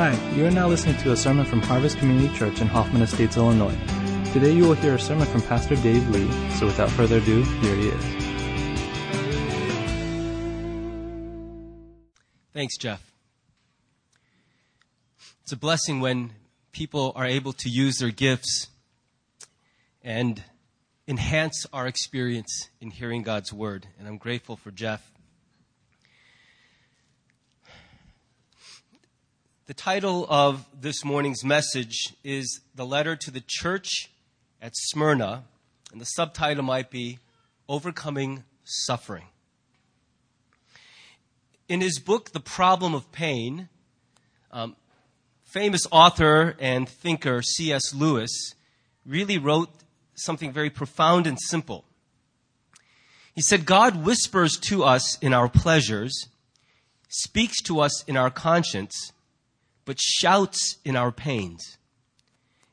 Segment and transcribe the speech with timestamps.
[0.00, 3.36] Hi, you are now listening to a sermon from Harvest Community Church in Hoffman Estates,
[3.36, 3.76] Illinois.
[4.32, 7.76] Today you will hear a sermon from Pastor Dave Lee, so without further ado, here
[7.76, 8.04] he is.
[12.54, 13.12] Thanks, Jeff.
[15.42, 16.32] It's a blessing when
[16.72, 18.68] people are able to use their gifts
[20.00, 20.42] and
[21.06, 25.12] enhance our experience in hearing God's word, and I'm grateful for Jeff.
[29.70, 34.10] The title of this morning's message is The Letter to the Church
[34.60, 35.44] at Smyrna,
[35.92, 37.20] and the subtitle might be
[37.68, 39.26] Overcoming Suffering.
[41.68, 43.68] In his book, The Problem of Pain,
[44.50, 44.74] um,
[45.44, 47.94] famous author and thinker C.S.
[47.94, 48.54] Lewis
[49.06, 49.70] really wrote
[50.16, 51.84] something very profound and simple.
[53.36, 56.26] He said, God whispers to us in our pleasures,
[57.08, 59.12] speaks to us in our conscience,
[59.90, 61.76] but shouts in our pains.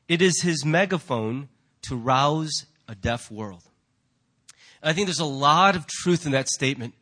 [0.06, 1.48] It is his megaphone
[1.82, 3.64] to rouse a deaf world.
[4.84, 6.94] I think there's a lot of truth in that statement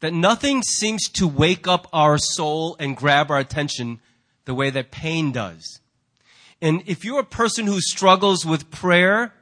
[0.00, 4.00] that nothing seems to wake up our soul and grab our attention
[4.46, 5.80] the way that pain does.
[6.62, 9.34] And if you're a person who struggles with prayer,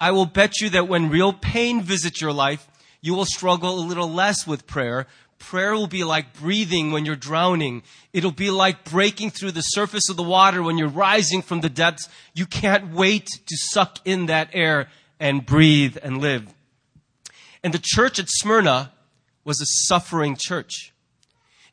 [0.00, 2.68] I will bet you that when real pain visits your life,
[3.00, 7.14] you will struggle a little less with prayer Prayer will be like breathing when you're
[7.14, 7.82] drowning.
[8.12, 11.68] It'll be like breaking through the surface of the water when you're rising from the
[11.68, 12.08] depths.
[12.34, 14.88] You can't wait to suck in that air
[15.20, 16.46] and breathe and live.
[17.62, 18.92] And the church at Smyrna
[19.44, 20.92] was a suffering church.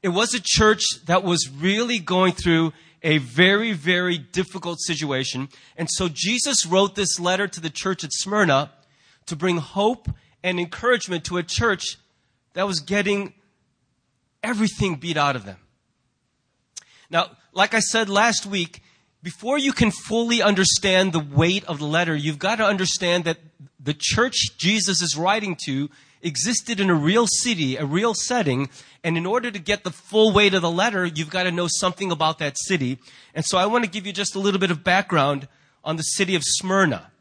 [0.01, 5.49] It was a church that was really going through a very, very difficult situation.
[5.77, 8.71] And so Jesus wrote this letter to the church at Smyrna
[9.25, 10.09] to bring hope
[10.43, 11.97] and encouragement to a church
[12.53, 13.33] that was getting
[14.43, 15.57] everything beat out of them.
[17.09, 18.83] Now, like I said last week,
[19.21, 23.37] before you can fully understand the weight of the letter, you've got to understand that
[23.79, 25.89] the church Jesus is writing to
[26.21, 28.69] existed in a real city, a real setting,
[29.03, 31.67] and in order to get the full weight of the letter, you've got to know
[31.69, 32.97] something about that city.
[33.33, 35.47] And so I want to give you just a little bit of background
[35.83, 37.11] on the city of Smyrna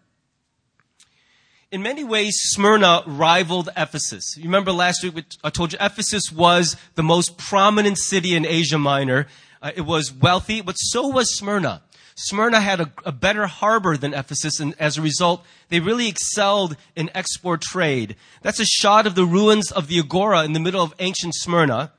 [1.73, 4.37] in many ways, Smyrna rivaled Ephesus.
[4.37, 8.79] You remember last week I told you Ephesus was the most prominent city in Asia
[8.79, 9.27] Minor.
[9.63, 11.83] Uh, it was wealthy, but so was Smyrna.
[12.15, 16.77] Smyrna had a, a, better harbor than Ephesus, and as a result, they really excelled
[16.95, 18.17] in export trade.
[18.43, 21.93] That's a shot of the ruins of the Agora in the middle of ancient Smyrna.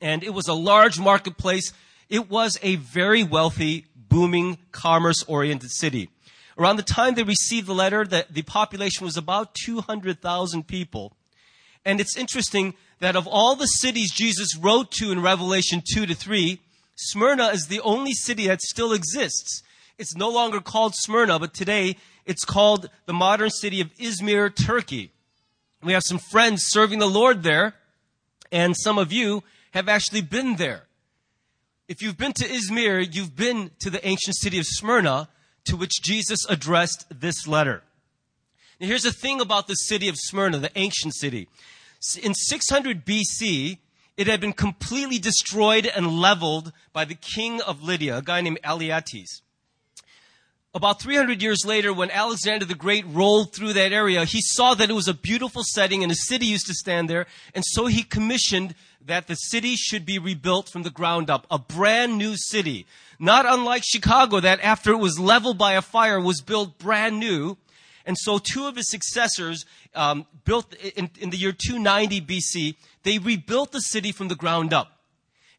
[0.00, 1.74] And it was a large marketplace.
[2.08, 6.08] It was a very wealthy, booming, commerce oriented city.
[6.58, 11.12] Around the time they received the letter, the, the population was about 200,000 people.
[11.84, 16.14] And it's interesting that of all the cities Jesus wrote to in Revelation 2 to
[16.14, 16.60] 3,
[16.94, 19.62] Smyrna is the only city that still exists.
[19.98, 25.10] It's no longer called Smyrna, but today it's called the modern city of Izmir, Turkey.
[25.82, 27.74] We have some friends serving the Lord there,
[28.52, 29.42] and some of you
[29.72, 30.84] have actually been there.
[31.88, 35.28] If you've been to Izmir, you've been to the ancient city of Smyrna,
[35.64, 37.82] to which Jesus addressed this letter.
[38.80, 41.48] Now, here's the thing about the city of Smyrna, the ancient city.
[42.20, 43.78] In 600 BC,
[44.16, 48.58] it had been completely destroyed and leveled by the king of Lydia, a guy named
[48.64, 49.40] Alyattes.
[50.74, 54.88] About 300 years later, when Alexander the Great rolled through that area, he saw that
[54.88, 57.26] it was a beautiful setting and a city used to stand there.
[57.54, 58.74] And so he commissioned
[59.04, 61.46] that the city should be rebuilt from the ground up.
[61.50, 62.86] A brand new city.
[63.22, 67.56] Not unlike Chicago that after it was leveled by a fire was built brand new.
[68.04, 72.74] And so two of his successors, um, built in, in the year 290 BC,
[73.04, 74.98] they rebuilt the city from the ground up.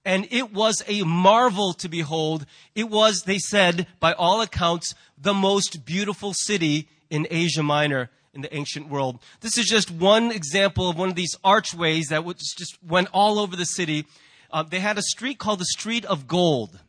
[0.04, 2.46] And it was a marvel to behold.
[2.76, 8.42] It was, they said, by all accounts, the most beautiful city in Asia Minor in
[8.42, 9.20] the ancient world.
[9.40, 13.56] This is just one example of one of these archways that just went all over
[13.56, 14.06] the city.
[14.52, 16.82] Uh, they had a street called the Street of Gold,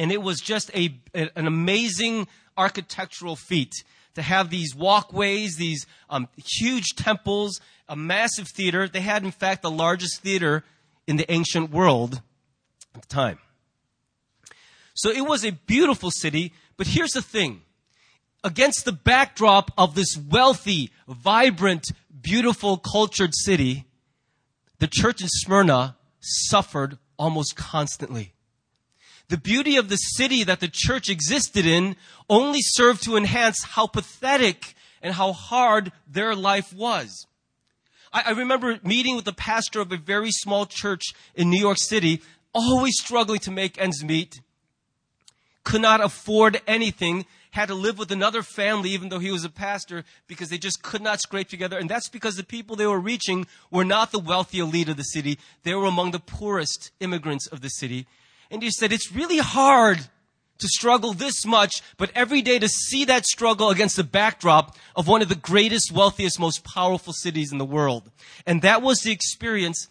[0.00, 2.26] and it was just a, an amazing
[2.56, 6.26] architectural feat to have these walkways, these um,
[6.58, 8.88] huge temples, a massive theater.
[8.88, 10.64] They had, in fact, the largest theater
[11.06, 12.22] in the ancient world
[12.94, 13.40] at the time.
[14.94, 17.60] So it was a beautiful city, but here's the thing
[18.42, 21.92] against the backdrop of this wealthy, vibrant,
[22.22, 23.84] beautiful, cultured city,
[24.78, 28.32] the church in Smyrna suffered almost constantly.
[29.30, 31.94] The beauty of the city that the church existed in
[32.28, 37.28] only served to enhance how pathetic and how hard their life was.
[38.12, 41.78] I, I remember meeting with the pastor of a very small church in New York
[41.78, 42.22] City,
[42.52, 44.40] always struggling to make ends meet.
[45.62, 49.50] could not afford anything, had to live with another family even though he was a
[49.50, 51.78] pastor because they just could not scrape together.
[51.78, 55.04] And that's because the people they were reaching were not the wealthy elite of the
[55.04, 55.38] city.
[55.62, 58.08] They were among the poorest immigrants of the city.
[58.50, 59.98] And he said, it's really hard
[60.58, 65.08] to struggle this much, but every day to see that struggle against the backdrop of
[65.08, 68.10] one of the greatest, wealthiest, most powerful cities in the world.
[68.46, 69.88] And that was the experience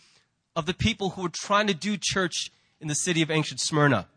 [0.56, 4.07] of the people who were trying to do church in the city of ancient Smyrna.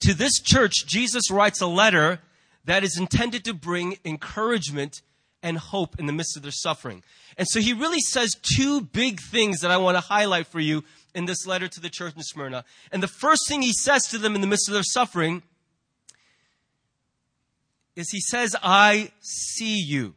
[0.00, 2.20] To this church, Jesus writes a letter
[2.64, 5.02] that is intended to bring encouragement
[5.42, 7.02] and hope in the midst of their suffering.
[7.36, 10.84] And so he really says two big things that I want to highlight for you
[11.14, 12.64] in this letter to the church in Smyrna.
[12.90, 15.42] And the first thing he says to them in the midst of their suffering
[17.96, 20.14] is he says, I see you.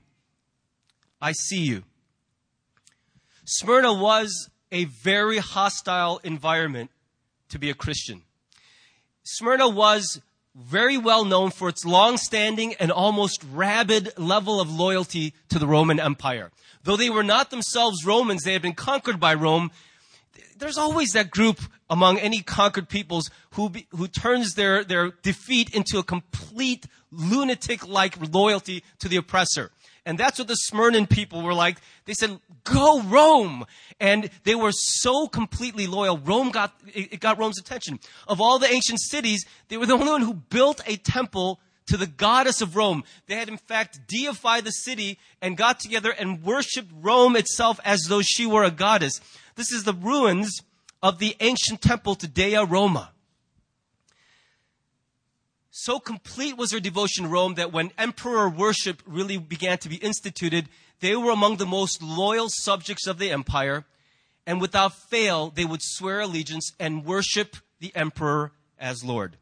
[1.21, 1.83] I see you.
[3.45, 6.89] Smyrna was a very hostile environment
[7.49, 8.23] to be a Christian.
[9.23, 10.21] Smyrna was
[10.55, 15.99] very well known for its long-standing and almost rabid level of loyalty to the Roman
[15.99, 16.51] Empire.
[16.83, 19.71] Though they were not themselves Romans, they had been conquered by Rome.
[20.57, 21.59] There's always that group
[21.89, 28.33] among any conquered peoples who, be, who turns their, their defeat into a complete lunatic-like
[28.33, 29.71] loyalty to the oppressor.
[30.05, 31.77] And that's what the Smyrnan people were like.
[32.05, 33.65] They said, go Rome.
[33.99, 36.19] And they were so completely loyal.
[36.19, 37.99] Rome got, it got Rome's attention.
[38.27, 41.97] Of all the ancient cities, they were the only one who built a temple to
[41.97, 43.03] the goddess of Rome.
[43.27, 48.01] They had in fact deified the city and got together and worshiped Rome itself as
[48.07, 49.19] though she were a goddess.
[49.55, 50.61] This is the ruins
[51.01, 53.11] of the ancient temple to Dea Roma.
[55.69, 59.97] So complete was their devotion to Rome that when emperor worship really began to be
[59.97, 60.69] instituted,
[61.01, 63.85] they were among the most loyal subjects of the empire.
[64.47, 69.37] And without fail, they would swear allegiance and worship the emperor as Lord.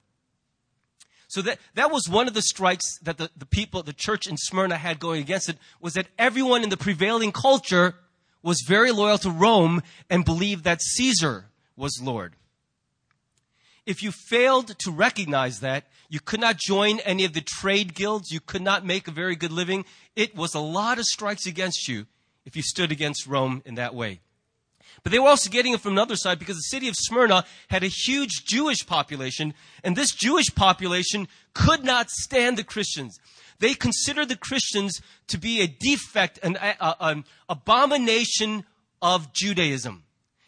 [1.27, 4.37] So that, that was one of the strikes that the, the people, the church in
[4.37, 7.95] Smyrna had going against it, was that everyone in the prevailing culture
[8.43, 11.45] was very loyal to Rome and believed that Caesar
[11.75, 12.35] was Lord.
[13.85, 18.31] If you failed to recognize that, you could not join any of the trade guilds,
[18.31, 19.85] you could not make a very good living.
[20.15, 22.05] It was a lot of strikes against you
[22.45, 24.19] if you stood against Rome in that way.
[25.03, 27.83] But they were also getting it from another side because the city of Smyrna had
[27.83, 29.53] a huge Jewish population,
[29.83, 33.19] and this Jewish population could not stand the Christians.
[33.59, 38.65] They considered the Christians to be a defect, an, an abomination
[39.01, 40.03] of Judaism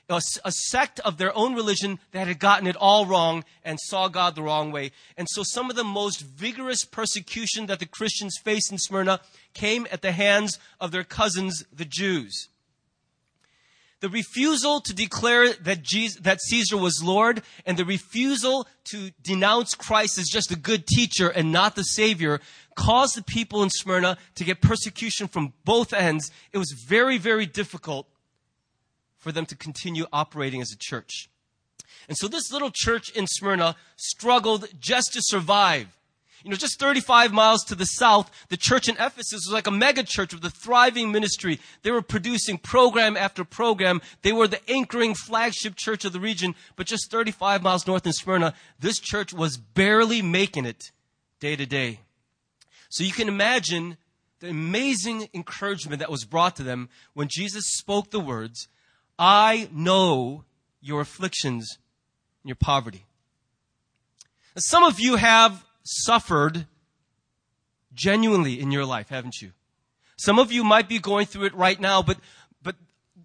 [0.10, 4.08] a, a, sect of their own religion that had gotten it all wrong and saw
[4.08, 4.92] God the wrong way.
[5.18, 9.20] And so some of the most vigorous persecution that the Christians faced in Smyrna
[9.54, 12.50] came at the hands of their cousins, the Jews.
[14.06, 19.74] The refusal to declare that, Jesus, that Caesar was Lord and the refusal to denounce
[19.74, 22.40] Christ as just a good teacher and not the Savior
[22.76, 26.30] caused the people in Smyrna to get persecution from both ends.
[26.54, 28.08] It was very, very difficult
[29.18, 31.28] for them to continue operating as a church.
[32.08, 35.88] And so this little church in Smyrna struggled just to survive.
[36.46, 39.72] You know, just 35 miles to the south, the church in Ephesus was like a
[39.72, 41.60] mega church with a thriving ministry.
[41.82, 44.00] They were producing program after program.
[44.22, 46.54] They were the anchoring flagship church of the region.
[46.76, 50.92] But just 35 miles north in Smyrna, this church was barely making it
[51.40, 52.02] day to day.
[52.90, 53.98] So you can imagine
[54.40, 58.68] the amazing encouragement that was brought to them when Jesus spoke the words,
[59.18, 60.44] I know
[60.80, 61.80] your afflictions
[62.44, 63.08] and your poverty.
[64.56, 66.66] Some of you have suffered
[67.94, 69.52] genuinely in your life, haven't you?
[70.18, 72.18] Some of you might be going through it right now, but,
[72.64, 72.76] but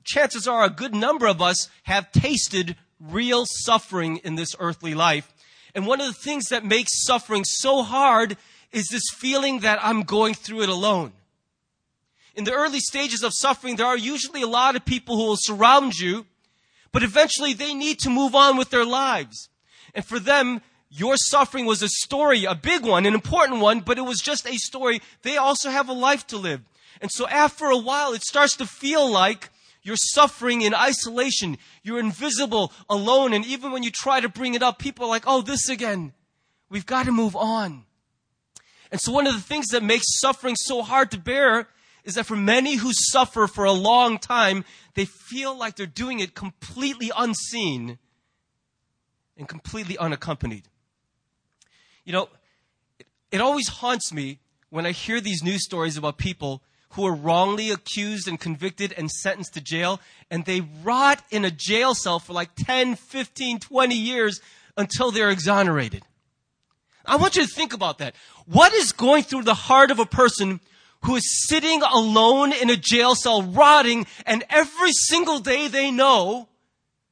[0.05, 5.33] chances are a good number of us have tasted real suffering in this earthly life.
[5.75, 8.37] And one of the things that makes suffering so hard
[8.73, 11.13] is this feeling that I'm going through it alone
[12.35, 15.37] in the early stages of suffering, there are usually a lot of people who will
[15.37, 16.27] surround you,
[16.93, 19.49] but eventually they need to move on with their lives.
[19.95, 23.97] And for them, your suffering was a story, a big one, an important one, but
[23.97, 25.01] it was just a story.
[25.23, 26.63] They also have a life to live.
[27.01, 29.51] And so after a while, it starts to feel like
[29.83, 31.59] you're suffering in isolation.
[31.83, 33.33] You're invisible, alone.
[33.33, 36.13] And even when you try to bring it up, people are like, oh, this again.
[36.69, 37.85] We've got to move on.
[38.91, 41.69] And so one of the things that makes suffering so hard to bear
[42.05, 46.19] is that for many who suffer for a long time, they feel like they're doing
[46.19, 47.99] it completely unseen
[49.37, 50.65] and completely unaccompanied.
[52.11, 52.29] You know,
[53.31, 56.61] it, always haunts me when I hear these news stories about people
[56.95, 61.53] who are wrongly accused and convicted and sentenced to jail, and they rot in a
[61.53, 64.41] jail cell for like 10, 15, 20 years
[64.77, 66.03] until they're exonerated.
[67.07, 68.17] I want you to think about that.
[68.45, 70.59] What is going through the heart of a person
[71.05, 76.49] who is sitting alone in a jail cell rotting and every single day they know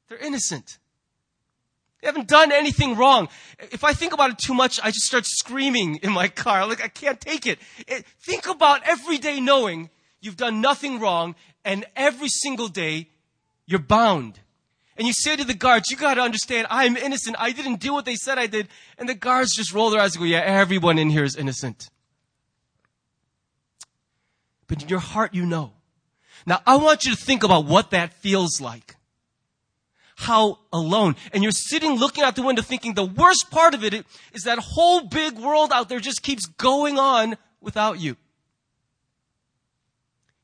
[0.09, 0.79] they're innocent?
[2.01, 3.29] They haven't done anything wrong.
[3.59, 6.67] If I think about it too much, I just start screaming in my car.
[6.67, 7.59] Like, I can't take it.
[7.89, 8.05] it.
[8.21, 9.91] Think about every day knowing
[10.21, 13.09] you've done nothing wrong and every single day
[13.67, 14.39] you're bound.
[14.97, 17.37] And you say to the guards, you gotta understand, I'm innocent.
[17.39, 18.69] I didn't do what they said I did.
[18.97, 21.89] And the guards just roll their eyes and go, yeah, everyone in here is innocent.
[24.69, 25.73] But in your heart, you know.
[26.47, 28.98] Now, I want you to think about what that feels like
[30.19, 31.15] how alone.
[31.33, 33.95] And you're sitting looking out the window thinking the worst part of it
[34.33, 38.17] is that whole big world out there just keeps going on without you.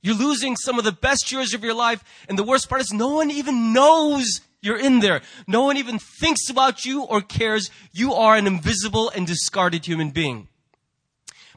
[0.01, 2.05] You're losing some of the best years of your life.
[2.29, 5.23] And the worst part is no one even knows you're in there.
[5.49, 7.69] No one even thinks about you or cares.
[7.91, 10.47] You are an invisible and discarded human being.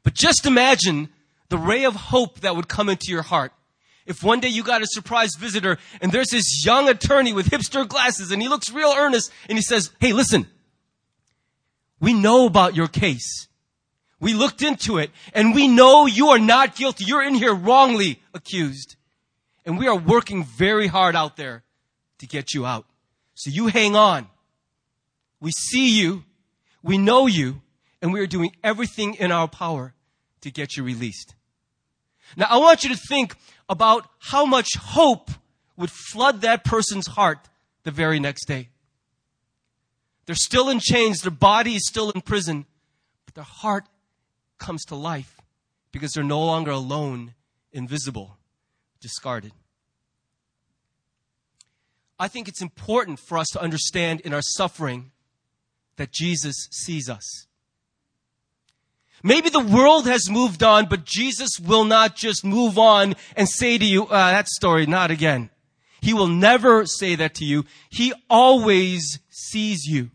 [0.02, 1.10] But just imagine
[1.50, 3.54] the ray of hope that would come into your heart
[4.08, 7.88] if one day you got a surprise visitor and there's this young attorney with hipster
[7.88, 10.48] glasses and he looks real earnest and he says, Hey, listen,
[12.00, 13.48] we know about your case.
[14.20, 17.04] We looked into it and we know you are not guilty.
[17.06, 18.96] You're in here wrongly accused.
[19.66, 21.64] And we are working very hard out there
[22.20, 22.86] to get you out.
[23.36, 24.28] So you hang on.
[25.42, 26.24] We see you.
[26.82, 27.62] We know you.
[28.02, 29.94] And we are doing everything in our power
[30.42, 31.36] to get you released.
[32.36, 33.36] Now I want you to think
[33.70, 35.32] about how much hope
[35.76, 37.50] would flood that person's heart
[37.84, 38.70] the very next day.
[40.26, 42.66] They're still in chains, their body is still in prison,
[43.26, 43.86] but their heart
[44.58, 45.40] comes to life
[45.92, 47.34] because they're no longer alone,
[47.72, 48.38] invisible,
[49.00, 49.54] discarded.
[52.20, 55.12] I think it's important for us to understand in our suffering
[55.98, 57.47] that Jesus sees us.
[59.24, 63.78] Maybe the world has moved on, but Jesus will not just move on and say
[63.78, 65.50] to you, uh, that story, not again.
[66.02, 67.66] He will never say that to you.
[67.90, 70.12] He always sees you.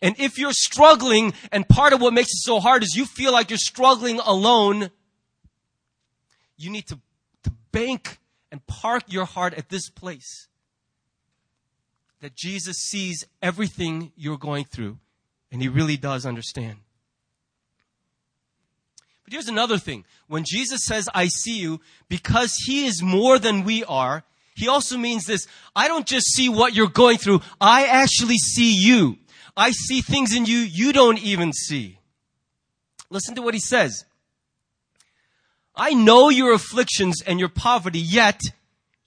[0.00, 3.32] And if you're struggling, and part of what makes it so hard is you feel
[3.32, 4.90] like you're struggling alone,
[6.56, 7.00] you need to,
[7.42, 8.18] to bank
[8.52, 10.48] and park your heart at this place.
[12.20, 14.98] That Jesus sees everything you're going through,
[15.50, 16.78] and He really does understand.
[19.26, 20.04] But here's another thing.
[20.28, 24.22] When Jesus says, I see you, because he is more than we are,
[24.54, 25.48] he also means this.
[25.74, 27.40] I don't just see what you're going through.
[27.60, 29.18] I actually see you.
[29.56, 31.98] I see things in you you don't even see.
[33.10, 34.04] Listen to what he says.
[35.74, 38.40] I know your afflictions and your poverty, yet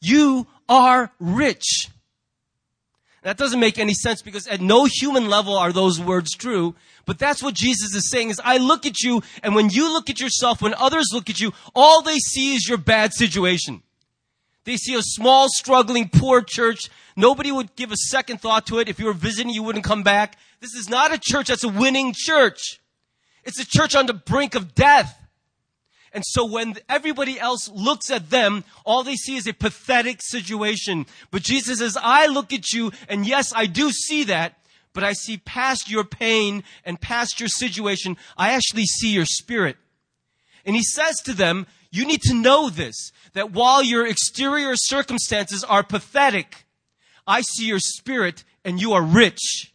[0.02, 1.88] you are rich.
[3.22, 6.76] That doesn't make any sense because at no human level are those words true.
[7.06, 10.10] But that's what Jesus is saying is I look at you and when you look
[10.10, 13.84] at yourself, when others look at you, all they see is your bad situation.
[14.64, 16.90] They see a small, struggling, poor church.
[17.16, 18.88] Nobody would give a second thought to it.
[18.88, 20.38] If you were visiting, you wouldn't come back.
[20.60, 22.80] This is not a church that's a winning church.
[23.44, 25.19] It's a church on the brink of death.
[26.14, 31.06] And so when everybody else looks at them, all they see is a pathetic situation.
[31.32, 34.56] But Jesus says, I look at you, and yes, I do see that,
[34.94, 38.18] but I see past your pain and past your situation.
[38.38, 39.78] I actually see your spirit.
[40.66, 45.64] And he says to them, you need to know this, that while your exterior circumstances
[45.64, 46.66] are pathetic,
[47.26, 49.74] I see your spirit and you are rich.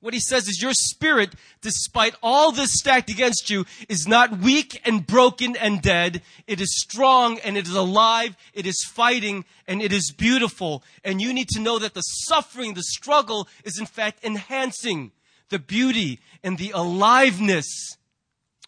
[0.00, 4.80] What he says is your spirit, despite all this stacked against you, is not weak
[4.86, 6.22] and broken and dead.
[6.46, 8.34] It is strong and it is alive.
[8.54, 10.82] It is fighting and it is beautiful.
[11.04, 15.12] And you need to know that the suffering, the struggle is in fact enhancing
[15.50, 17.98] the beauty and the aliveness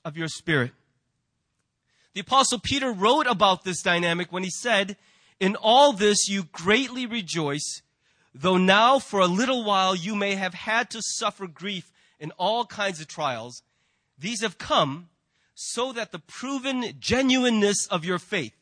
[0.05, 0.73] of your spirit.
[2.13, 4.99] The apostle Peter wrote about this dynamic when he said,
[5.41, 7.81] in all this you greatly rejoice
[8.35, 12.65] Though now for a little while you may have had to suffer grief in all
[12.65, 13.63] kinds of trials,
[14.19, 15.09] these have come
[15.55, 18.57] so that the proven genuineness of your faith,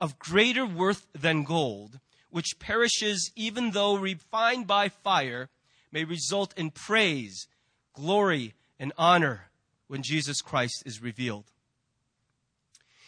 [0.00, 1.98] of greater worth than gold,
[2.30, 5.48] which perishes even though refined by fire,
[5.90, 7.48] may result in praise,
[7.94, 9.50] glory, and honor
[9.88, 11.46] when Jesus Christ is revealed.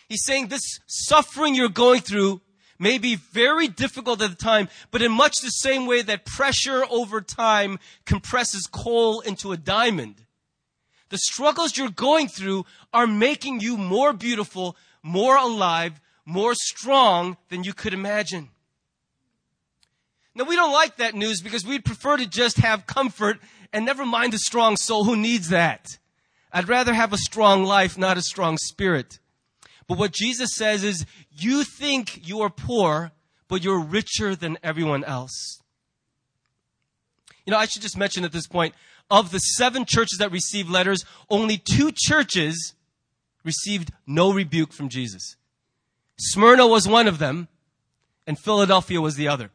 [0.09, 2.41] He's saying this suffering you're going through
[2.81, 6.85] may be very difficult at the time, but in much the same way that pressure
[6.91, 10.25] over time compresses coal into a diamond.
[11.11, 17.65] The struggles you're going through are making you more beautiful, more alive, more strong than
[17.65, 18.49] you could imagine.
[20.35, 23.39] Now we don't like that news because we'd prefer to just have comfort
[23.73, 25.05] And never mind the strong soul.
[25.05, 25.99] Who needs that?
[26.53, 29.20] I'd rather have a strong life, not a strong spirit.
[29.91, 33.11] But what Jesus says is, you think you are poor,
[33.49, 35.61] but you're richer than everyone else.
[37.45, 38.73] You know, I should just mention at this point,
[39.11, 42.75] of the seven churches that received letters, only two churches
[43.43, 45.35] received no rebuke from Jesus.
[46.21, 47.49] Smyrna was one of them,
[48.29, 49.51] and Philadelphia was the other.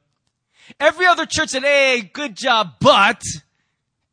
[0.82, 3.22] Every other church said, hey, good job, but,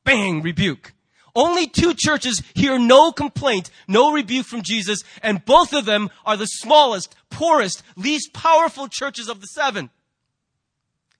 [0.05, 0.92] bang, rebuke.
[1.35, 6.37] Only two churches hear no complaint, no rebuke from Jesus, and both of them are
[6.37, 9.91] the smallest, poorest, least powerful churches of the seven.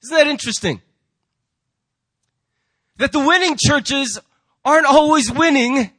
[0.03, 0.83] Isn't that interesting?
[2.99, 4.19] That the winning churches
[4.65, 5.91] aren't always winning,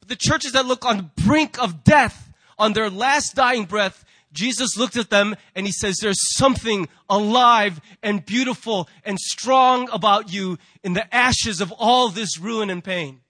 [0.00, 4.04] but the churches that look on the brink of death, on their last dying breath,
[4.36, 10.32] Jesus looked at them and he says, there's something alive and beautiful and strong about
[10.32, 13.20] you in the ashes of all this ruin and pain.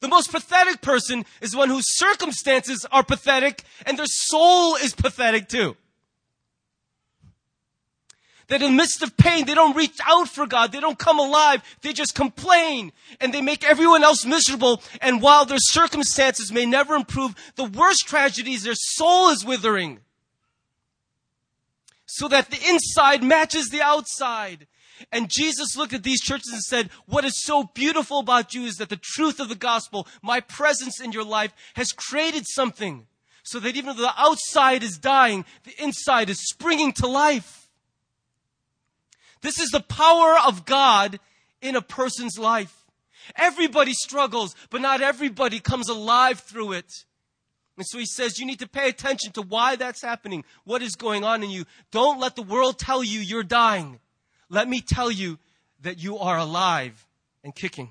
[0.00, 5.48] The most pathetic person is one whose circumstances are pathetic and their soul is pathetic
[5.48, 5.76] too
[8.52, 10.72] that in the midst of pain, they don't reach out for God.
[10.72, 11.62] They don't come alive.
[11.80, 14.82] They just complain and they make everyone else miserable.
[15.00, 20.00] And while their circumstances may never improve, the worst tragedy is their soul is withering.
[22.04, 24.66] So that the inside matches the outside.
[25.10, 28.76] And Jesus looked at these churches and said, what is so beautiful about you is
[28.76, 33.06] that the truth of the gospel, my presence in your life has created something
[33.44, 37.61] so that even though the outside is dying, the inside is springing to life.
[39.42, 41.20] This is the power of God
[41.60, 42.86] in a person's life.
[43.36, 47.04] Everybody struggles, but not everybody comes alive through it.
[47.76, 50.94] And so he says you need to pay attention to why that's happening, what is
[50.94, 51.64] going on in you.
[51.90, 54.00] Don't let the world tell you you're dying.
[54.48, 55.38] Let me tell you
[55.80, 57.06] that you are alive
[57.42, 57.90] and kicking.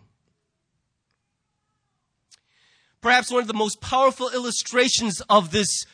[3.01, 5.85] Perhaps one of the most powerful illustrations of this,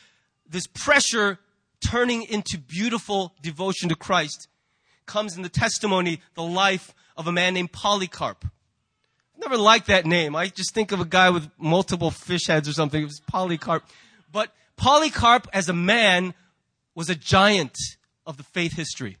[0.48, 1.38] this pressure
[1.80, 4.48] turning into beautiful devotion to Christ
[5.08, 8.44] comes in the testimony, the life of a man named Polycarp.
[9.36, 10.36] Never liked that name.
[10.36, 13.02] I just think of a guy with multiple fish heads or something.
[13.02, 13.84] It was Polycarp.
[14.30, 16.34] But Polycarp as a man
[16.94, 17.76] was a giant
[18.26, 19.16] of the faith history.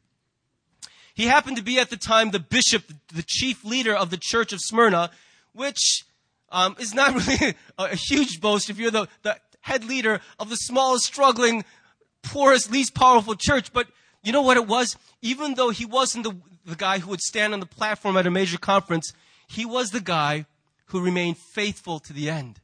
[1.14, 4.52] He happened to be at the time the bishop, the chief leader of the church
[4.52, 5.10] of Smyrna,
[5.52, 6.04] which
[6.50, 10.56] um, is not really a, huge boast if you're the, the head leader of the
[10.56, 11.64] smallest, struggling,
[12.22, 13.72] poorest, least powerful church.
[13.72, 13.88] But
[14.22, 14.96] you know what it was?
[15.22, 18.30] Even though he wasn't the, the guy who would stand on the platform at a
[18.30, 19.12] major conference,
[19.48, 20.46] he was the guy
[20.86, 22.60] who remained faithful to the end.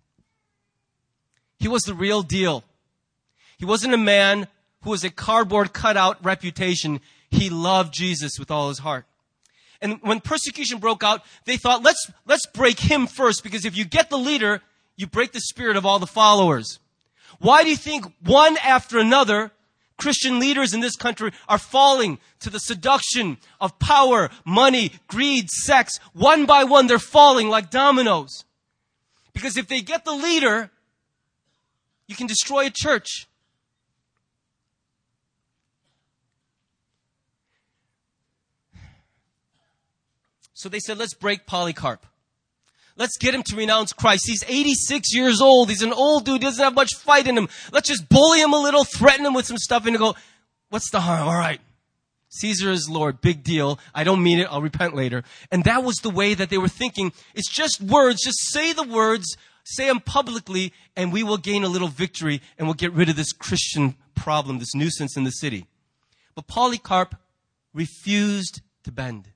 [1.59, 2.65] He was the real deal.
[3.59, 4.49] He wasn't a man
[4.83, 7.01] who was a cardboard cutout reputation.
[7.31, 9.07] He loved Jesus with all his heart.
[9.81, 13.85] And when persecution broke out, they thought, let's, let's break him first because if you
[13.85, 14.63] get the leader,
[14.97, 16.79] you break the spirit of all the followers.
[17.39, 19.51] Why do you think one after another
[19.97, 25.99] Christian leaders in this country are falling to the seduction of power, money, greed, sex.
[26.13, 28.45] One by one, they're falling like dominoes.
[29.33, 30.71] Because if they get the leader,
[32.07, 33.27] you can destroy a church.
[40.55, 42.07] So they said, let's break Polycarp.
[42.97, 44.25] Let's get him to renounce Christ.
[44.27, 45.69] He's 86 years old.
[45.69, 46.35] He's an old dude.
[46.35, 47.49] He doesn't have much fight in him.
[47.73, 50.15] Let's just bully him a little, threaten him with some stuff and go,
[50.69, 51.27] what's the harm?
[51.27, 51.61] All right.
[52.29, 53.21] Caesar is Lord.
[53.21, 53.79] Big deal.
[53.95, 54.49] I don't mean it.
[54.51, 55.25] I'll repent later.
[55.51, 57.13] And that was the way that they were thinking.
[57.35, 58.23] It's just words.
[58.25, 62.67] Just say the words, say them publicly, and we will gain a little victory and
[62.67, 65.67] we'll get rid of this Christian problem, this nuisance in the city.
[66.35, 67.17] But Polycarp
[67.73, 69.29] refused to bend.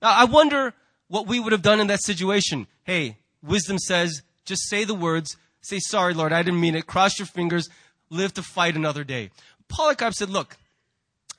[0.00, 0.74] Now, I wonder
[1.08, 2.66] what we would have done in that situation.
[2.84, 7.18] Hey, wisdom says, just say the words, say, sorry, Lord, I didn't mean it, cross
[7.18, 7.68] your fingers,
[8.10, 9.30] live to fight another day.
[9.68, 10.56] Polycarp said, look,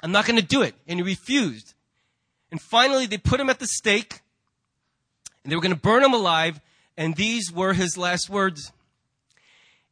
[0.01, 0.75] I'm not going to do it.
[0.87, 1.73] And he refused.
[2.51, 4.21] And finally, they put him at the stake,
[5.43, 6.61] and they were going to burn him alive,
[6.95, 8.71] and these were his last words.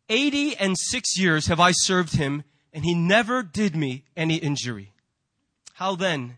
[0.09, 4.93] Eighty and six years have I served him, and he never did me any injury.
[5.73, 6.37] How then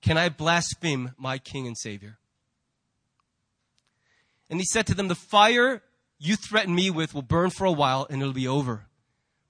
[0.00, 2.18] can I blaspheme my King and Savior?
[4.52, 5.82] And he said to them, The fire
[6.18, 8.84] you threaten me with will burn for a while and it'll be over.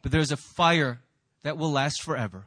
[0.00, 1.00] But there's a fire
[1.42, 2.44] that will last forever.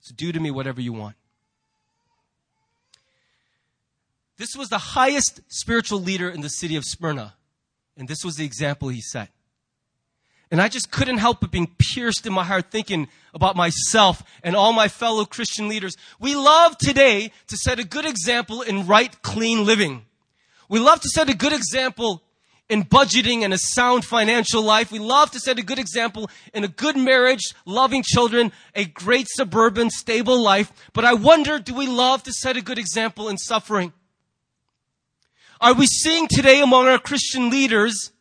[0.00, 1.16] So do to me whatever you want.
[4.36, 7.34] This was the highest spiritual leader in the city of Smyrna.
[7.96, 9.30] And this was the example he set.
[10.52, 14.54] And I just couldn't help but being pierced in my heart thinking about myself and
[14.54, 15.96] all my fellow Christian leaders.
[16.20, 20.04] We love today to set a good example in right, clean living.
[20.68, 22.22] We love to set a good example
[22.68, 24.90] in budgeting and a sound financial life.
[24.90, 29.26] We love to set a good example in a good marriage, loving children, a great
[29.30, 30.72] suburban, stable life.
[30.92, 33.92] But I wonder, do we love to set a good example in suffering?
[35.60, 38.12] Are we seeing today among our Christian leaders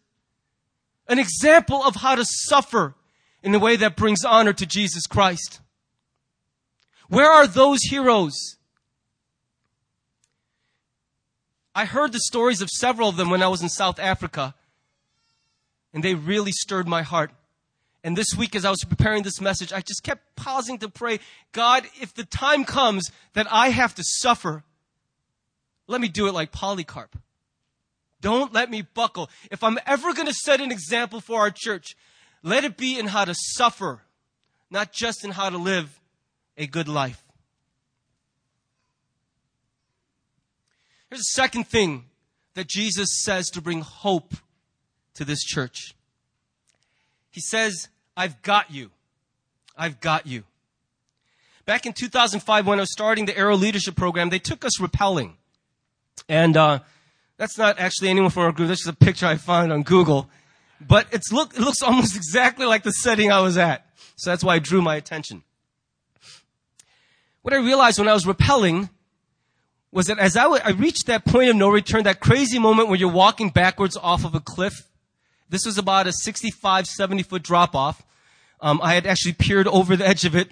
[1.07, 2.95] an example of how to suffer
[3.41, 5.59] in a way that brings honor to Jesus Christ.
[7.09, 8.57] Where are those heroes?
[11.75, 14.53] I heard the stories of several of them when I was in South Africa,
[15.93, 17.31] and they really stirred my heart.
[18.03, 21.19] And this week, as I was preparing this message, I just kept pausing to pray
[21.51, 24.63] God, if the time comes that I have to suffer,
[25.87, 27.17] let me do it like Polycarp.
[28.19, 29.29] Don't let me buckle.
[29.51, 31.95] If I'm ever going to set an example for our church,
[32.41, 34.01] let it be in how to suffer,
[34.69, 35.99] not just in how to live
[36.57, 37.22] a good life.
[41.13, 42.05] Here's the second thing
[42.55, 44.33] that Jesus says to bring hope
[45.13, 45.93] to this church.
[47.29, 48.89] He says, I've got you.
[49.77, 50.43] I've got you.
[51.67, 55.33] Back in 2005, when I was starting the Arrow Leadership Program, they took us rappelling.
[56.27, 56.79] And uh,
[57.37, 58.69] that's not actually anyone from our group.
[58.69, 60.31] That's just a picture I found on Google.
[60.81, 63.85] But it's look, it looks almost exactly like the setting I was at.
[64.15, 65.43] So that's why it drew my attention.
[67.43, 68.89] What I realized when I was rappelling
[69.93, 72.89] was that as I, w- I reached that point of no return, that crazy moment
[72.89, 74.87] when you're walking backwards off of a cliff,
[75.49, 78.01] this was about a 65, 70 foot drop off.
[78.59, 80.49] Um, I had actually peered over the edge of it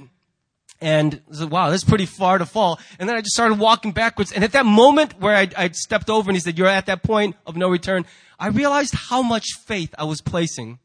[0.80, 2.80] and I said, wow, that's pretty far to fall.
[3.00, 4.32] And then I just started walking backwards.
[4.32, 7.02] And at that moment where I, I stepped over and he said, you're at that
[7.02, 8.06] point of no return,
[8.40, 10.78] I realized how much faith I was placing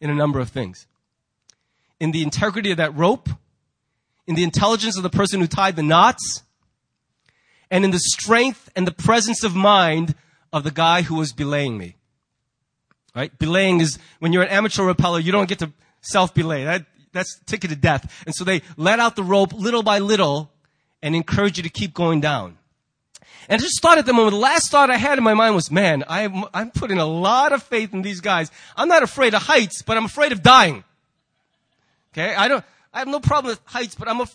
[0.00, 0.86] in a number of things.
[2.00, 3.28] In the integrity of that rope,
[4.26, 6.42] in the intelligence of the person who tied the knots,
[7.70, 10.14] and in the strength and the presence of mind
[10.52, 11.96] of the guy who was belaying me.
[13.14, 13.36] Right?
[13.38, 16.64] Belaying is when you're an amateur rappeller, you don't get to self-belay.
[16.64, 18.22] That, that's ticket to death.
[18.26, 20.50] And so they let out the rope little by little
[21.02, 22.58] and encourage you to keep going down.
[23.48, 25.54] And I just thought at the moment, the last thought I had in my mind
[25.54, 28.50] was, man, I'm, I'm putting a lot of faith in these guys.
[28.76, 30.84] I'm not afraid of heights, but I'm afraid of dying.
[32.12, 32.34] Okay?
[32.34, 34.26] I don't, I have no problem with heights, but I'm a,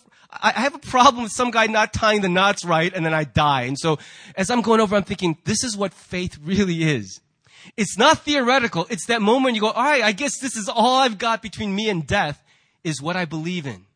[0.42, 3.24] I have a problem with some guy not tying the knots right and then I
[3.24, 3.62] die.
[3.62, 3.98] And so
[4.36, 7.20] as I'm going over, I'm thinking, this is what faith really is.
[7.76, 8.86] It's not theoretical.
[8.90, 11.74] It's that moment you go, all right, I guess this is all I've got between
[11.74, 12.42] me and death
[12.82, 13.86] is what I believe in.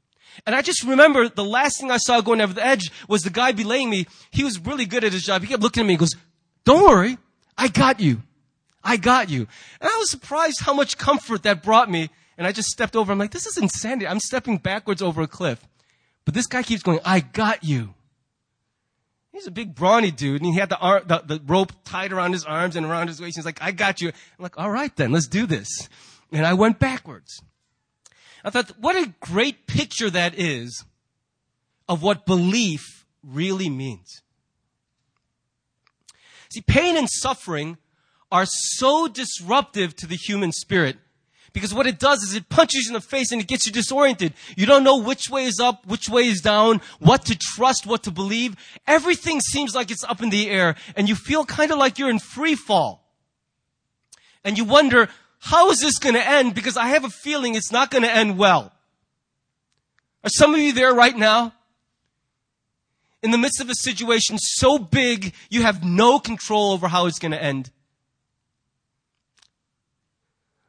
[0.46, 3.30] And I just remember the last thing I saw going over the edge was the
[3.30, 4.06] guy belaying me.
[4.30, 5.42] He was really good at his job.
[5.42, 6.14] He kept looking at me and goes,
[6.64, 7.18] don't worry.
[7.56, 8.22] I got you.
[8.82, 9.40] I got you.
[9.80, 12.10] And I was surprised how much comfort that brought me.
[12.38, 13.10] And I just stepped over.
[13.10, 14.06] I'm like, this is insanity.
[14.06, 15.60] I'm stepping backwards over a cliff.
[16.28, 17.94] But this guy keeps going, I got you.
[19.32, 22.44] He's a big brawny dude and he had the, the, the rope tied around his
[22.44, 23.38] arms and around his waist.
[23.38, 24.08] He's like, I got you.
[24.08, 25.88] I'm like, all right then, let's do this.
[26.30, 27.40] And I went backwards.
[28.44, 30.84] I thought, what a great picture that is
[31.88, 34.20] of what belief really means.
[36.50, 37.78] See, pain and suffering
[38.30, 40.98] are so disruptive to the human spirit
[41.58, 43.72] because what it does is it punches you in the face and it gets you
[43.72, 44.32] disoriented.
[44.56, 48.04] You don't know which way is up, which way is down, what to trust, what
[48.04, 48.54] to believe.
[48.86, 52.10] Everything seems like it's up in the air and you feel kind of like you're
[52.10, 53.12] in free fall.
[54.44, 55.08] And you wonder,
[55.40, 56.54] how is this going to end?
[56.54, 58.72] Because I have a feeling it's not going to end well.
[60.22, 61.54] Are some of you there right now?
[63.20, 67.18] In the midst of a situation so big, you have no control over how it's
[67.18, 67.72] going to end.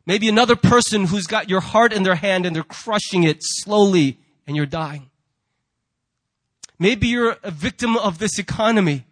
[0.09, 4.17] Maybe another person who's got your heart in their hand and they're crushing it slowly
[4.47, 5.11] and you're dying.
[6.79, 9.05] Maybe you're a victim of this economy.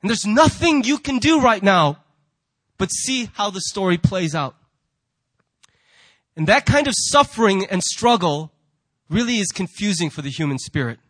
[0.00, 2.04] And there's nothing you can do right now
[2.78, 4.54] but see how the story plays out.
[6.36, 8.52] And that kind of suffering and struggle
[9.10, 11.00] really is confusing for the human spirit.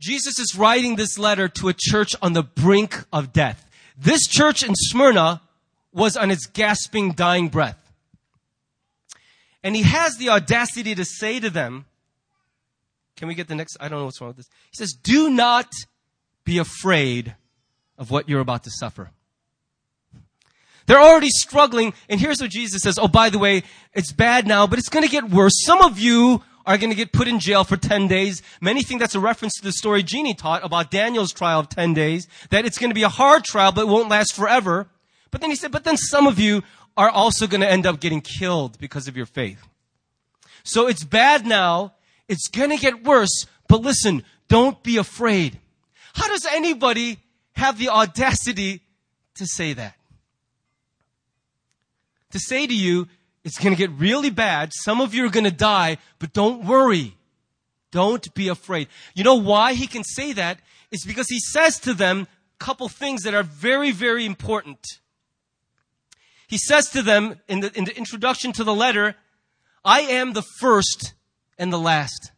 [0.00, 3.67] Jesus is writing this letter to a church on the brink of death.
[3.98, 5.42] This church in Smyrna
[5.92, 7.76] was on its gasping, dying breath.
[9.64, 11.86] And he has the audacity to say to them,
[13.16, 13.76] can we get the next?
[13.80, 14.48] I don't know what's wrong with this.
[14.70, 15.72] He says, do not
[16.44, 17.34] be afraid
[17.98, 19.10] of what you're about to suffer.
[20.86, 21.92] They're already struggling.
[22.08, 22.98] And here's what Jesus says.
[22.98, 25.52] Oh, by the way, it's bad now, but it's going to get worse.
[25.64, 28.42] Some of you are going to get put in jail for 10 days.
[28.60, 31.94] Many think that's a reference to the story Jeannie taught about Daniel's trial of 10
[31.94, 34.86] days, that it's going to be a hard trial, but it won't last forever.
[35.30, 36.62] But then he said, but then some of you
[36.94, 39.66] are also going to end up getting killed because of your faith.
[40.62, 41.94] So it's bad now.
[42.28, 43.46] It's going to get worse.
[43.66, 45.58] But listen, don't be afraid.
[46.12, 47.16] How does anybody
[47.52, 48.82] have the audacity
[49.36, 49.94] to say that?
[52.32, 53.08] To say to you,
[53.48, 54.72] it's going to get really bad.
[54.74, 57.16] Some of you are going to die, but don't worry.
[57.90, 58.88] Don't be afraid.
[59.14, 60.60] You know why he can say that?
[60.90, 62.28] It's because he says to them
[62.60, 64.78] a couple things that are very, very important.
[66.46, 69.14] He says to them in the, in the introduction to the letter,
[69.82, 71.14] I am the first
[71.56, 72.32] and the last.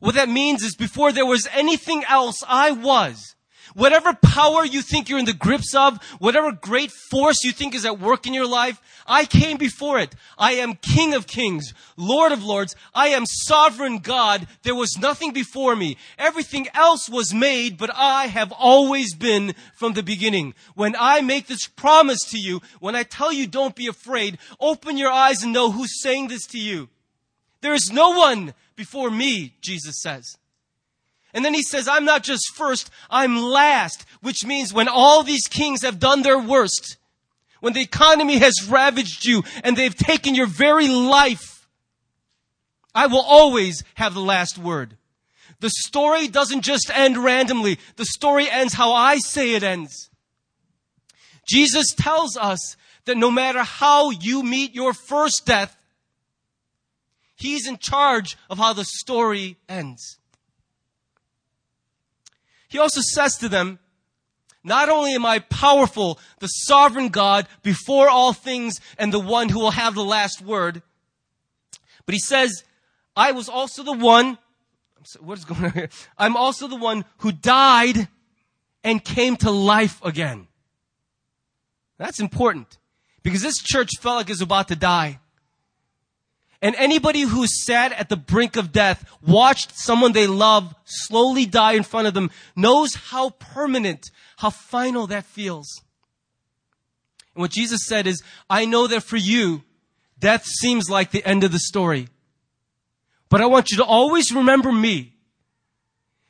[0.00, 3.36] What that means is before there was anything else, I was.
[3.78, 7.84] Whatever power you think you're in the grips of, whatever great force you think is
[7.84, 10.16] at work in your life, I came before it.
[10.36, 12.74] I am King of kings, Lord of lords.
[12.92, 14.48] I am sovereign God.
[14.64, 15.96] There was nothing before me.
[16.18, 20.54] Everything else was made, but I have always been from the beginning.
[20.74, 24.96] When I make this promise to you, when I tell you don't be afraid, open
[24.96, 26.88] your eyes and know who's saying this to you.
[27.60, 30.36] There is no one before me, Jesus says.
[31.38, 35.46] And then he says, I'm not just first, I'm last, which means when all these
[35.46, 36.96] kings have done their worst,
[37.60, 41.68] when the economy has ravaged you and they've taken your very life,
[42.92, 44.96] I will always have the last word.
[45.60, 47.78] The story doesn't just end randomly.
[47.94, 50.10] The story ends how I say it ends.
[51.48, 55.76] Jesus tells us that no matter how you meet your first death,
[57.36, 60.17] He's in charge of how the story ends.
[62.68, 63.78] He also says to them,
[64.62, 69.58] not only am I powerful, the sovereign God before all things and the one who
[69.58, 70.82] will have the last word,
[72.04, 72.64] but he says,
[73.16, 74.38] I was also the one,
[75.20, 75.88] what is going on here?
[76.18, 78.08] I'm also the one who died
[78.84, 80.48] and came to life again.
[81.98, 82.78] That's important
[83.22, 85.20] because this church felt like it was about to die.
[86.60, 91.74] And anybody who sat at the brink of death, watched someone they love slowly die
[91.74, 95.82] in front of them, knows how permanent, how final that feels.
[97.34, 99.62] And what Jesus said is, I know that for you,
[100.18, 102.08] death seems like the end of the story.
[103.28, 105.14] But I want you to always remember me.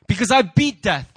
[0.07, 1.11] Because I beat death.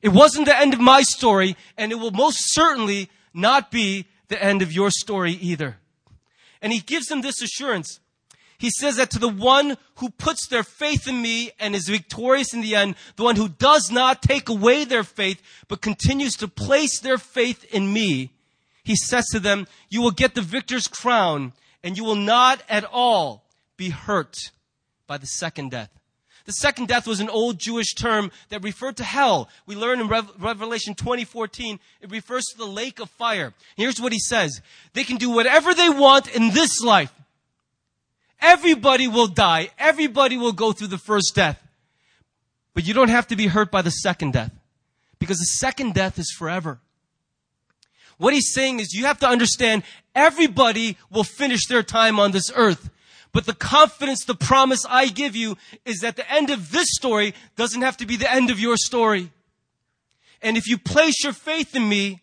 [0.00, 4.42] It wasn't the end of my story, and it will most certainly not be the
[4.42, 5.77] end of your story either.
[6.60, 8.00] And he gives them this assurance.
[8.58, 12.52] He says that to the one who puts their faith in me and is victorious
[12.52, 16.48] in the end, the one who does not take away their faith, but continues to
[16.48, 18.32] place their faith in me,
[18.82, 21.52] he says to them, you will get the victor's crown
[21.84, 23.44] and you will not at all
[23.76, 24.36] be hurt
[25.06, 25.90] by the second death.
[26.48, 29.50] The second death was an old Jewish term that referred to hell.
[29.66, 33.52] We learn in Revelation 2014, it refers to the lake of fire.
[33.76, 34.62] Here's what he says.
[34.94, 37.12] They can do whatever they want in this life.
[38.40, 39.68] Everybody will die.
[39.78, 41.60] Everybody will go through the first death.
[42.72, 44.52] But you don't have to be hurt by the second death.
[45.18, 46.80] Because the second death is forever.
[48.16, 49.82] What he's saying is you have to understand
[50.14, 52.88] everybody will finish their time on this earth.
[53.32, 57.34] But the confidence, the promise I give you is that the end of this story
[57.56, 59.30] doesn't have to be the end of your story.
[60.40, 62.22] And if you place your faith in me,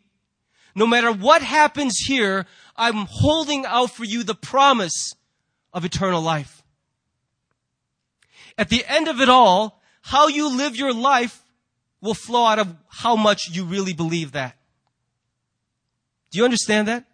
[0.73, 5.13] no matter what happens here, I'm holding out for you the promise
[5.73, 6.63] of eternal life.
[8.57, 11.43] At the end of it all, how you live your life
[12.01, 14.55] will flow out of how much you really believe that.
[16.31, 17.05] Do you understand that?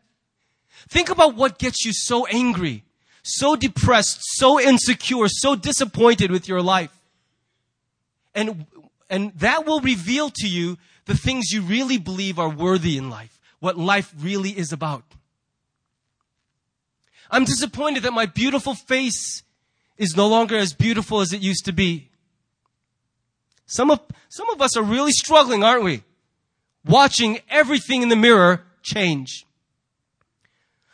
[0.90, 2.84] Think about what gets you so angry
[3.24, 6.92] so depressed, so insecure, so disappointed with your life.
[8.34, 8.66] And,
[9.10, 13.40] and that will reveal to you the things you really believe are worthy in life,
[13.60, 15.04] what life really is about.
[17.30, 19.44] I'm disappointed that my beautiful face
[19.98, 22.10] is no longer as beautiful as it used to be.
[23.66, 26.04] Some of, some of us are really struggling, aren't we?
[26.86, 29.46] Watching everything in the mirror change.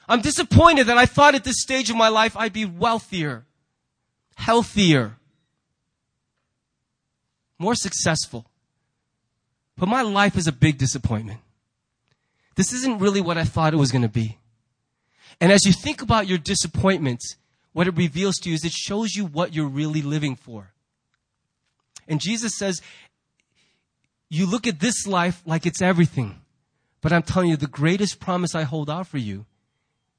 [0.07, 3.45] I'm disappointed that I thought at this stage of my life I'd be wealthier,
[4.35, 5.17] healthier,
[7.59, 8.45] more successful.
[9.77, 11.39] But my life is a big disappointment.
[12.55, 14.37] This isn't really what I thought it was going to be.
[15.39, 17.35] And as you think about your disappointments,
[17.73, 20.71] what it reveals to you is it shows you what you're really living for.
[22.07, 22.81] And Jesus says,
[24.29, 26.41] you look at this life like it's everything.
[27.01, 29.45] But I'm telling you, the greatest promise I hold out for you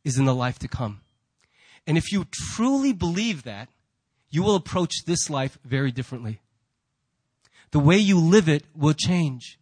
[0.04, 1.00] is in the life to come.
[1.87, 3.68] And if you truly believe that,
[4.30, 6.40] you will approach this life very differently.
[7.70, 9.58] The way you live it will change.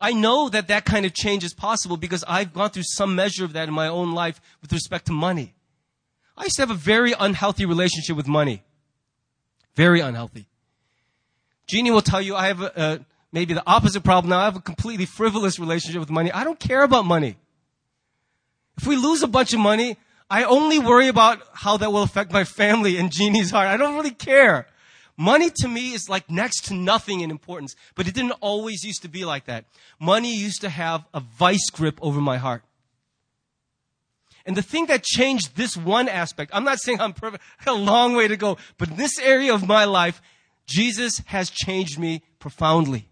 [0.00, 3.44] I know that that kind of change is possible because I've gone through some measure
[3.44, 5.54] of that in my own life with respect to money.
[6.36, 8.62] I used to have a very unhealthy relationship with money.
[9.74, 10.46] Very unhealthy.
[11.66, 13.00] Jeannie will tell you I have a, a,
[13.34, 14.38] maybe the opposite problem now.
[14.38, 16.30] I have a completely frivolous relationship with money.
[16.30, 17.36] I don't care about money.
[18.78, 19.96] If we lose a bunch of money,
[20.30, 23.66] I only worry about how that will affect my family and Jeannie's heart.
[23.66, 24.68] I don't really care.
[25.16, 29.02] Money to me is like next to nothing in importance, but it didn't always used
[29.02, 29.64] to be like that.
[30.00, 32.62] Money used to have a vice grip over my heart.
[34.46, 38.14] And the thing that changed this one aspect, I'm not saying I'm perfect, a long
[38.14, 40.22] way to go, but in this area of my life,
[40.66, 43.08] Jesus has changed me profoundly.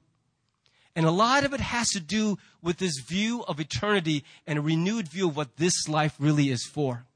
[0.94, 4.62] And a lot of it has to do with this view of eternity and a
[4.62, 7.06] renewed view of what this life really is for.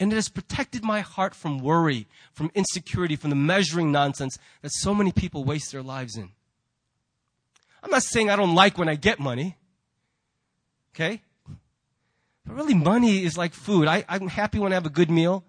[0.00, 4.72] And it has protected my heart from worry, from insecurity, from the measuring nonsense that
[4.72, 6.30] so many people waste their lives in.
[7.82, 9.56] I'm not saying I don't like when I get money.
[10.94, 11.20] Okay?
[12.46, 13.86] But really, money is like food.
[13.86, 15.44] I, I'm happy when I have a good meal,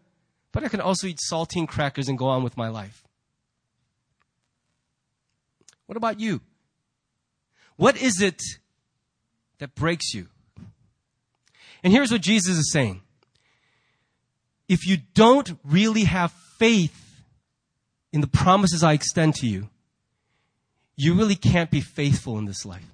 [0.51, 3.03] but I can also eat saltine crackers and go on with my life.
[5.85, 6.41] What about you?
[7.77, 8.41] What is it
[9.59, 10.27] that breaks you?
[11.83, 13.01] And here's what Jesus is saying.
[14.67, 17.21] If you don't really have faith
[18.11, 19.69] in the promises I extend to you,
[20.95, 22.85] you really can't be faithful in this life.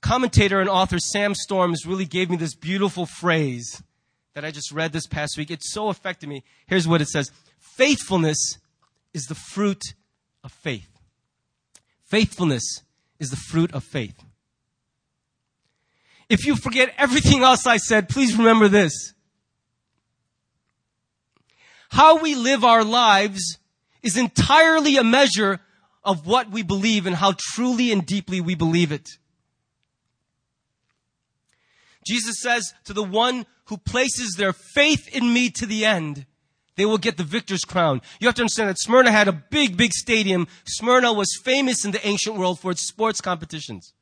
[0.00, 3.82] Commentator and author Sam Storms really gave me this beautiful phrase
[4.34, 5.50] that I just read this past week.
[5.50, 6.44] It so affected me.
[6.66, 8.58] Here's what it says Faithfulness
[9.12, 9.82] is the fruit
[10.44, 10.88] of faith.
[12.04, 12.82] Faithfulness
[13.18, 14.22] is the fruit of faith.
[16.28, 19.14] If you forget everything else I said, please remember this.
[21.90, 23.58] How we live our lives
[24.02, 25.60] is entirely a measure
[26.04, 29.08] of what we believe and how truly and deeply we believe it.
[32.06, 36.24] Jesus says to the one who places their faith in me to the end,
[36.78, 38.00] they will get the victor's crown.
[38.20, 40.46] You have to understand that Smyrna had a big, big stadium.
[40.64, 43.94] Smyrna was famous in the ancient world for its sports competitions.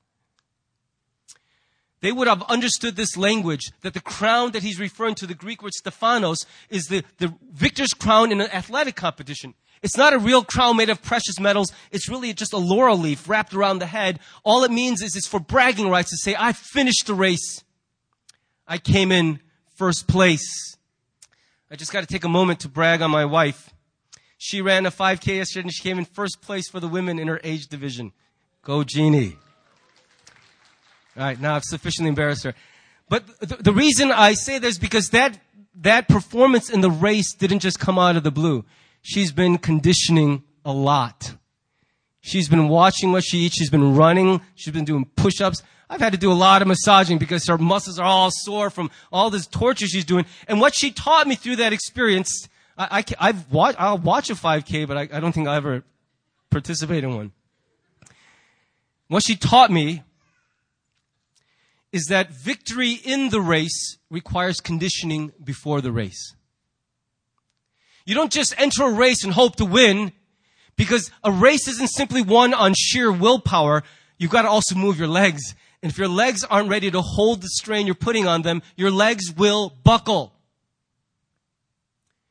[2.02, 5.62] They would have understood this language that the crown that he's referring to, the Greek
[5.62, 9.54] word Stephanos, is the, the victor's crown in an athletic competition.
[9.82, 11.72] It's not a real crown made of precious metals.
[11.90, 14.20] It's really just a laurel leaf wrapped around the head.
[14.44, 17.64] All it means is it's for bragging rights to say, I finished the race.
[18.68, 19.40] I came in
[19.76, 20.75] first place.
[21.70, 23.70] I just got to take a moment to brag on my wife.
[24.38, 27.26] She ran a 5K yesterday and she came in first place for the women in
[27.26, 28.12] her age division.
[28.62, 29.36] Go, Jeannie.
[31.16, 32.54] All right, now I've sufficiently embarrassed her.
[33.08, 35.38] But the, the reason I say this is because that,
[35.76, 38.64] that performance in the race didn't just come out of the blue.
[39.02, 41.34] She's been conditioning a lot.
[42.20, 43.56] She's been watching what she eats.
[43.56, 44.40] She's been running.
[44.54, 45.62] She's been doing push-ups.
[45.88, 48.90] I've had to do a lot of massaging because her muscles are all sore from
[49.12, 50.26] all this torture she's doing.
[50.48, 54.34] And what she taught me through that experience, I, I, have watched, I'll watch a
[54.34, 55.84] 5K, but I, I don't think I'll ever
[56.50, 57.32] participate in one.
[59.08, 60.02] What she taught me
[61.92, 66.34] is that victory in the race requires conditioning before the race.
[68.04, 70.12] You don't just enter a race and hope to win
[70.76, 73.82] because a race isn't simply won on sheer willpower.
[74.18, 75.54] You've got to also move your legs.
[75.82, 78.90] And if your legs aren't ready to hold the strain you're putting on them, your
[78.90, 80.32] legs will buckle.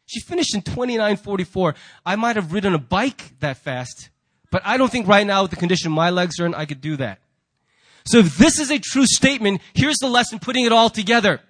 [0.05, 1.75] She finished in 29.44.
[2.05, 4.09] I might have ridden a bike that fast,
[4.51, 6.81] but I don't think right now with the condition my legs are in, I could
[6.81, 7.19] do that.
[8.05, 11.41] So if this is a true statement, here's the lesson putting it all together.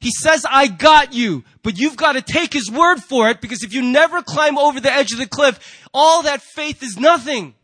[0.00, 3.62] He says, I got you, but you've got to take his word for it because
[3.62, 7.54] if you never climb over the edge of the cliff, all that faith is nothing.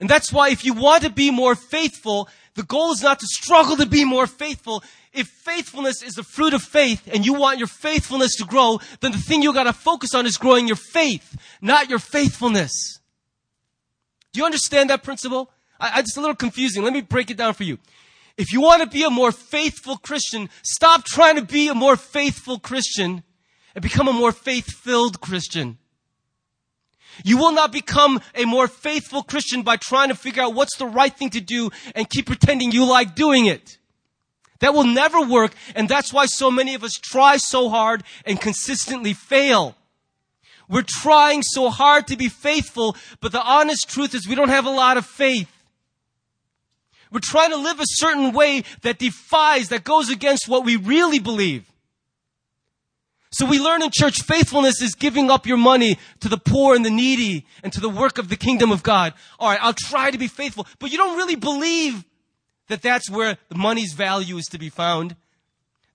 [0.00, 3.26] And that's why if you want to be more faithful, the goal is not to
[3.26, 4.82] struggle to be more faithful.
[5.12, 9.12] If faithfulness is the fruit of faith and you want your faithfulness to grow, then
[9.12, 13.00] the thing you gotta focus on is growing your faith, not your faithfulness.
[14.32, 15.50] Do you understand that principle?
[15.80, 16.82] I, I, it's a little confusing.
[16.84, 17.78] Let me break it down for you.
[18.36, 21.96] If you want to be a more faithful Christian, stop trying to be a more
[21.96, 23.24] faithful Christian
[23.74, 25.78] and become a more faith-filled Christian.
[27.24, 30.86] You will not become a more faithful Christian by trying to figure out what's the
[30.86, 33.78] right thing to do and keep pretending you like doing it.
[34.60, 38.40] That will never work, and that's why so many of us try so hard and
[38.40, 39.76] consistently fail.
[40.68, 44.66] We're trying so hard to be faithful, but the honest truth is we don't have
[44.66, 45.50] a lot of faith.
[47.10, 51.20] We're trying to live a certain way that defies, that goes against what we really
[51.20, 51.64] believe.
[53.30, 56.84] So we learn in church faithfulness is giving up your money to the poor and
[56.84, 59.12] the needy and to the work of the kingdom of God.
[59.38, 62.04] All right, I'll try to be faithful, but you don't really believe
[62.68, 65.14] that that's where the money's value is to be found.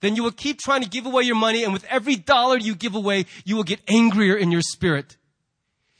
[0.01, 2.75] Then you will keep trying to give away your money and with every dollar you
[2.75, 5.17] give away, you will get angrier in your spirit.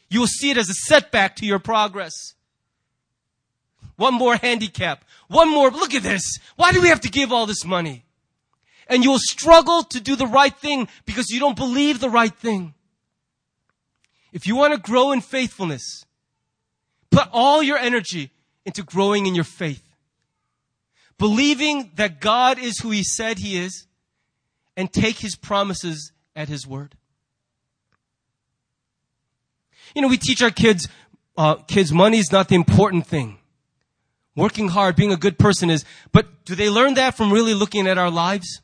[0.10, 2.14] You will see it as a setback to your progress.
[3.96, 5.06] One more handicap.
[5.28, 6.38] One more, look at this.
[6.56, 8.06] Why do we have to give all this money?
[8.88, 12.34] And you will struggle to do the right thing because you don't believe the right
[12.34, 12.74] thing.
[14.32, 16.06] If you want to grow in faithfulness,
[17.12, 18.32] put all your energy
[18.66, 19.84] into growing in your faith.
[21.18, 23.86] Believing that God is who He said He is
[24.76, 26.96] and take His promises at His word.
[29.96, 30.88] You know, we teach our kids,
[31.38, 33.38] uh, kids, money is not the important thing.
[34.36, 37.86] Working hard, being a good person is, but do they learn that from really looking
[37.88, 38.62] at our lives?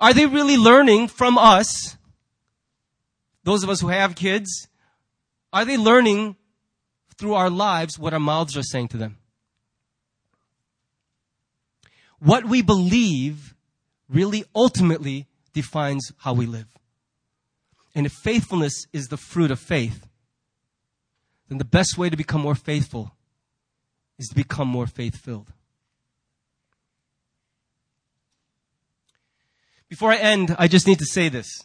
[0.00, 1.96] Are they really learning from us?
[3.44, 4.68] Those of us who have kids,
[5.52, 6.36] are they learning
[7.16, 9.18] through our lives what our mouths are saying to them?
[12.20, 13.54] What we believe
[14.08, 16.66] really ultimately defines how we live.
[17.94, 20.06] And if faithfulness is the fruit of faith,
[21.48, 23.12] then the best way to become more faithful
[24.18, 25.52] is to become more faith filled.
[29.88, 31.62] Before I end, I just need to say this.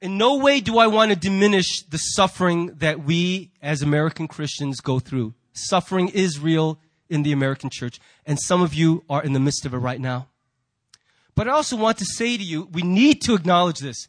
[0.00, 4.80] In no way do I want to diminish the suffering that we as American Christians
[4.80, 5.34] go through.
[5.52, 9.66] Suffering is real in the American church, and some of you are in the midst
[9.66, 10.28] of it right now.
[11.34, 14.08] But I also want to say to you, we need to acknowledge this.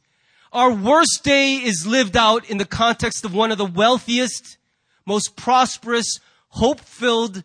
[0.51, 4.57] Our worst day is lived out in the context of one of the wealthiest,
[5.05, 6.19] most prosperous,
[6.49, 7.43] hope-filled,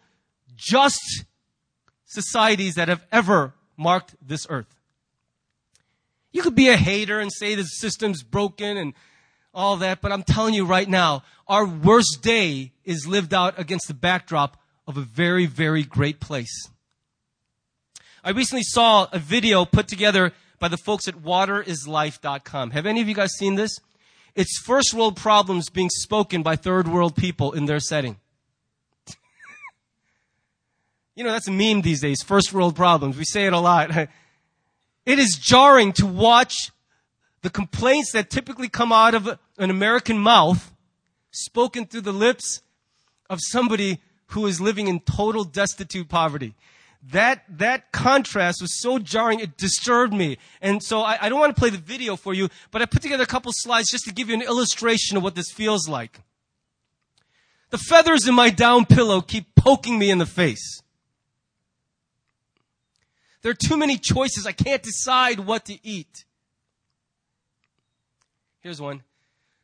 [0.56, 1.24] just
[2.06, 4.74] societies that have ever marked this earth.
[6.32, 8.92] You could be a hater and say the system's broken and
[9.54, 13.88] all that, but I'm telling you right now, our worst day is lived out against
[13.88, 16.68] the backdrop of a very, very great place.
[18.22, 22.72] I recently saw a video put together by the folks at waterislife.com.
[22.72, 23.78] Have any of you guys seen this?
[24.34, 28.18] It's first world problems being spoken by third world people in their setting.
[31.18, 33.16] You know, that's a meme these days, first world problems.
[33.16, 33.90] We say it a lot.
[35.04, 36.70] It is jarring to watch
[37.40, 40.70] the complaints that typically come out of an American mouth
[41.30, 42.60] spoken through the lips
[43.30, 46.54] of somebody who is living in total destitute poverty.
[47.10, 50.36] That, that contrast was so jarring, it disturbed me.
[50.60, 53.00] And so I, I don't want to play the video for you, but I put
[53.00, 56.20] together a couple slides just to give you an illustration of what this feels like.
[57.70, 60.82] The feathers in my down pillow keep poking me in the face.
[63.42, 64.46] There are too many choices.
[64.46, 66.24] I can't decide what to eat.
[68.60, 69.02] Here's one.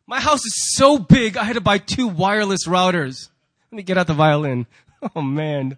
[0.06, 3.30] My house is so big, I had to buy two wireless routers.
[3.70, 4.66] Let me get out the violin.
[5.14, 5.76] Oh man.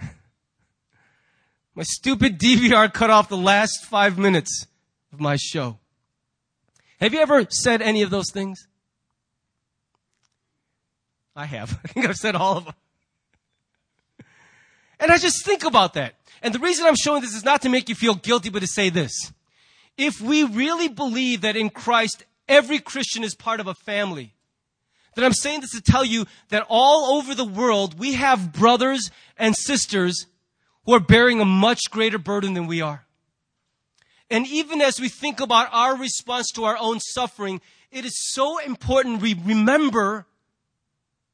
[1.76, 4.66] My stupid DVR cut off the last five minutes
[5.12, 5.78] of my show.
[7.00, 8.66] Have you ever said any of those things?
[11.36, 11.78] I have.
[11.84, 12.74] I think I've said all of them.
[15.04, 16.14] And I just think about that.
[16.40, 18.66] And the reason I'm showing this is not to make you feel guilty, but to
[18.66, 19.12] say this.
[19.98, 24.32] If we really believe that in Christ every Christian is part of a family,
[25.14, 29.10] then I'm saying this to tell you that all over the world we have brothers
[29.36, 30.24] and sisters
[30.86, 33.04] who are bearing a much greater burden than we are.
[34.30, 38.58] And even as we think about our response to our own suffering, it is so
[38.58, 40.24] important we remember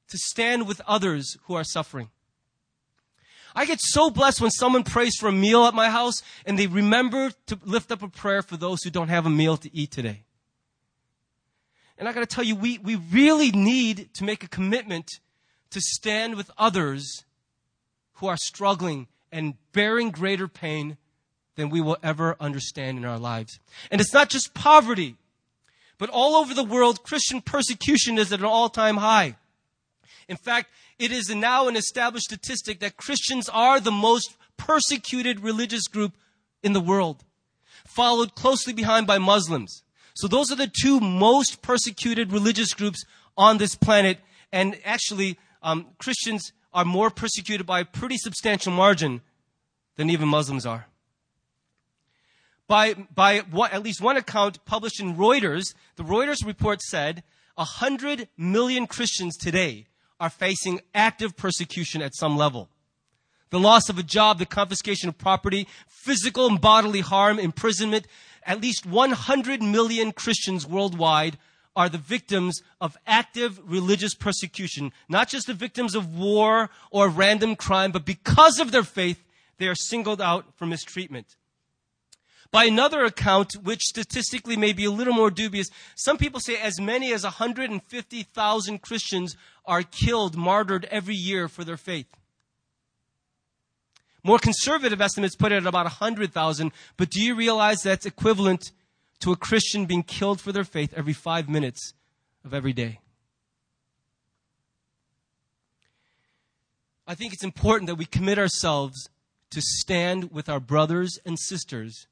[0.09, 2.11] to stand with others who are suffering.
[3.55, 6.67] I get so blessed when someone prays for a meal at my house and they
[6.67, 9.91] remember to lift up a prayer for those who don't have a meal to eat
[9.91, 10.23] today.
[11.99, 15.11] And I gotta tell you, we, we really need to make a commitment
[15.71, 17.25] to stand with others
[18.15, 20.97] who are struggling and bearing greater pain
[21.57, 23.59] than we will ever understand in our lives.
[23.91, 25.17] And it's not just poverty,
[25.99, 29.37] but all over the world, Christian persecution is at an all time high.
[30.31, 35.89] In fact, it is now an established statistic that Christians are the most persecuted religious
[35.89, 36.15] group
[36.63, 37.25] in the world,
[37.85, 39.83] followed closely behind by Muslims.
[40.15, 43.05] So those are the two most persecuted religious groups
[43.37, 44.19] on this planet.
[44.53, 49.23] And actually, um, Christians are more persecuted by a pretty substantial margin
[49.97, 50.87] than even Muslims are.
[52.69, 57.25] By, by what, at least one account published in Reuters, the Reuters report said
[57.57, 59.89] 100 million Christians today
[60.21, 62.69] are facing active persecution at some level.
[63.51, 68.07] the loss of a job, the confiscation of property, physical and bodily harm, imprisonment.
[68.45, 71.37] At least 100 million Christians worldwide
[71.75, 77.57] are the victims of active religious persecution, not just the victims of war or random
[77.57, 79.25] crime, but because of their faith,
[79.59, 81.37] they are singled out for mistreatment.
[82.53, 86.81] By another account, which statistically may be a little more dubious, some people say as
[86.81, 92.09] many as 150,000 Christians are killed, martyred every year for their faith.
[94.25, 98.73] More conservative estimates put it at about 100,000, but do you realize that's equivalent
[99.21, 101.95] to a Christian being killed for their faith every five minutes
[102.45, 102.99] of every day?
[107.07, 109.09] I think it's important that we commit ourselves
[109.51, 112.07] to stand with our brothers and sisters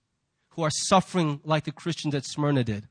[0.58, 2.88] who are suffering like the Christians at Smyrna did.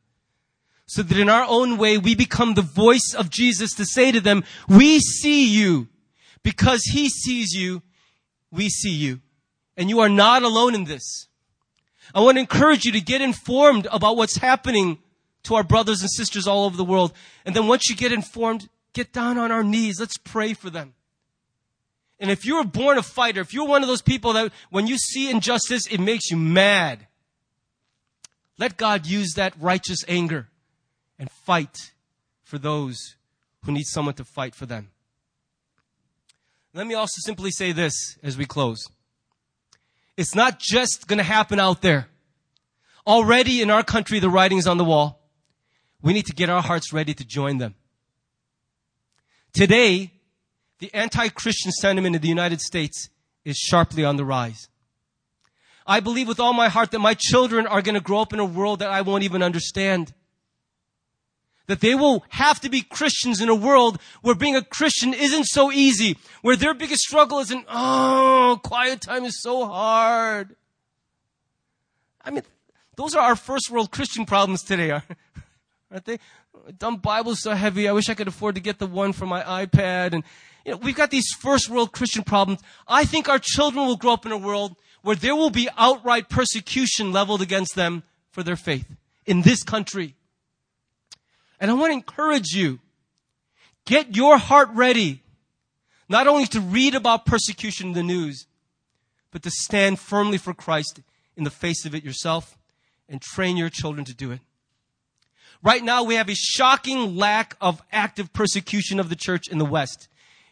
[0.85, 4.21] So that in our own way, we become the voice of Jesus to say to
[4.21, 5.89] them, we see you.
[6.43, 7.83] Because he sees you,
[8.51, 9.19] we see you.
[9.75, 11.27] And you are not alone in this.
[12.15, 14.99] I want to encourage you to get informed about what's happening
[15.43, 17.11] to our brothers and sisters all over the world.
[17.45, 19.99] And then once you get informed, get down on our knees.
[19.99, 20.93] Let's pray for them.
[22.17, 24.87] And if you were born a fighter, if you're one of those people that when
[24.87, 27.07] you see injustice, it makes you mad,
[28.57, 30.47] let God use that righteous anger
[31.19, 31.91] and fight
[32.43, 33.15] for those
[33.65, 34.89] who need someone to fight for them.
[36.73, 38.87] Let me also simply say this as we close.
[40.15, 42.07] It's not just going to happen out there.
[43.05, 45.21] Already in our country, the writing's on the wall.
[46.01, 47.75] We need to get our hearts ready to join them.
[49.53, 50.11] Today,
[50.79, 53.09] the anti-Christian sentiment in the United States
[53.43, 54.69] is sharply on the rise.
[55.87, 58.39] I believe with all my heart that my children are going to grow up in
[58.39, 60.13] a world that I won't even understand.
[61.67, 65.45] That they will have to be Christians in a world where being a Christian isn't
[65.45, 70.55] so easy, where their biggest struggle isn't, oh, quiet time is so hard.
[72.23, 72.43] I mean,
[72.97, 74.91] those are our first world Christian problems today,
[75.91, 76.19] aren't they?
[76.77, 77.87] Dumb Bible's so heavy.
[77.87, 80.13] I wish I could afford to get the one for my iPad.
[80.13, 80.23] And,
[80.65, 82.61] you know, we've got these first world Christian problems.
[82.87, 86.29] I think our children will grow up in a world where there will be outright
[86.29, 88.87] persecution leveled against them for their faith
[89.25, 90.15] in this country.
[91.59, 92.79] And I want to encourage you,
[93.85, 95.21] get your heart ready,
[96.09, 98.45] not only to read about persecution in the news,
[99.31, 101.01] but to stand firmly for Christ
[101.35, 102.57] in the face of it yourself
[103.09, 104.39] and train your children to do it.
[105.63, 109.65] Right now, we have a shocking lack of active persecution of the church in the
[109.65, 110.07] West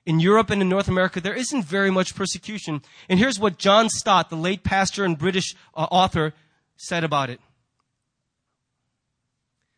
[0.05, 2.81] in Europe and in North America, there isn't very much persecution.
[3.09, 6.33] And here's what John Stott, the late pastor and British uh, author,
[6.77, 7.39] said about it.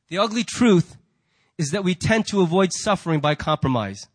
[0.09, 0.97] The ugly truth
[1.57, 4.07] is that we tend to avoid suffering by compromise.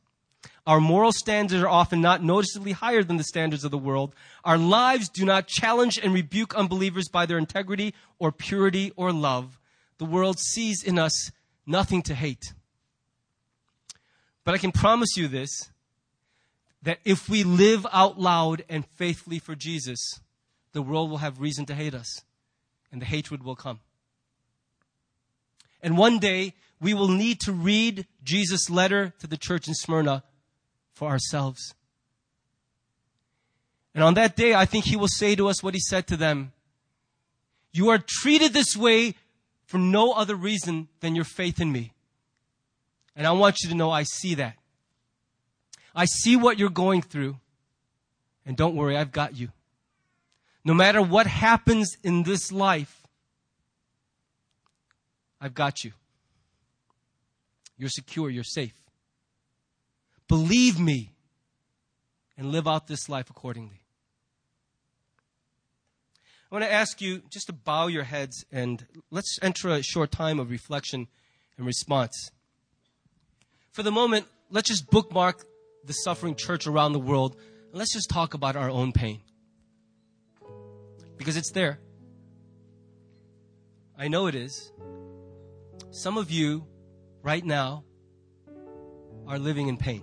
[0.67, 4.15] Our moral standards are often not noticeably higher than the standards of the world.
[4.45, 9.59] Our lives do not challenge and rebuke unbelievers by their integrity or purity or love.
[9.99, 11.33] The world sees in us
[11.67, 12.53] nothing to hate.
[14.45, 15.72] But I can promise you this
[16.83, 20.21] that if we live out loud and faithfully for Jesus,
[20.73, 22.23] the world will have reason to hate us
[22.91, 23.81] and the hatred will come.
[25.83, 30.25] And one day we will need to read Jesus' letter to the church in Smyrna
[30.93, 31.75] for ourselves.
[33.95, 36.17] And on that day, I think he will say to us what he said to
[36.17, 36.53] them.
[37.73, 39.15] You are treated this way
[39.65, 41.93] for no other reason than your faith in me.
[43.15, 44.57] And I want you to know I see that.
[45.95, 47.37] I see what you're going through.
[48.45, 49.49] And don't worry, I've got you.
[50.65, 53.03] No matter what happens in this life,
[55.41, 55.93] I've got you.
[57.77, 58.75] You're secure, you're safe.
[60.29, 61.13] Believe me
[62.39, 63.83] and live out this life accordingly.
[66.51, 70.13] I want to ask you just to bow your heads and let's enter a short
[70.13, 71.09] time of reflection
[71.57, 72.31] and response.
[73.73, 75.45] For the moment, let's just bookmark
[75.85, 77.37] the suffering church around the world,
[77.73, 79.23] let's just talk about our own pain.
[81.17, 81.81] Because it's there.
[83.99, 84.73] I know it is.
[85.91, 86.67] Some of you
[87.23, 87.85] right now
[89.27, 90.03] are living in pain.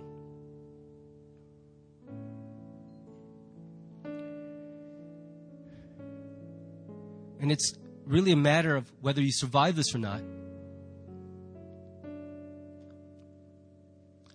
[7.40, 7.72] And it's
[8.04, 10.22] really a matter of whether you survive this or not.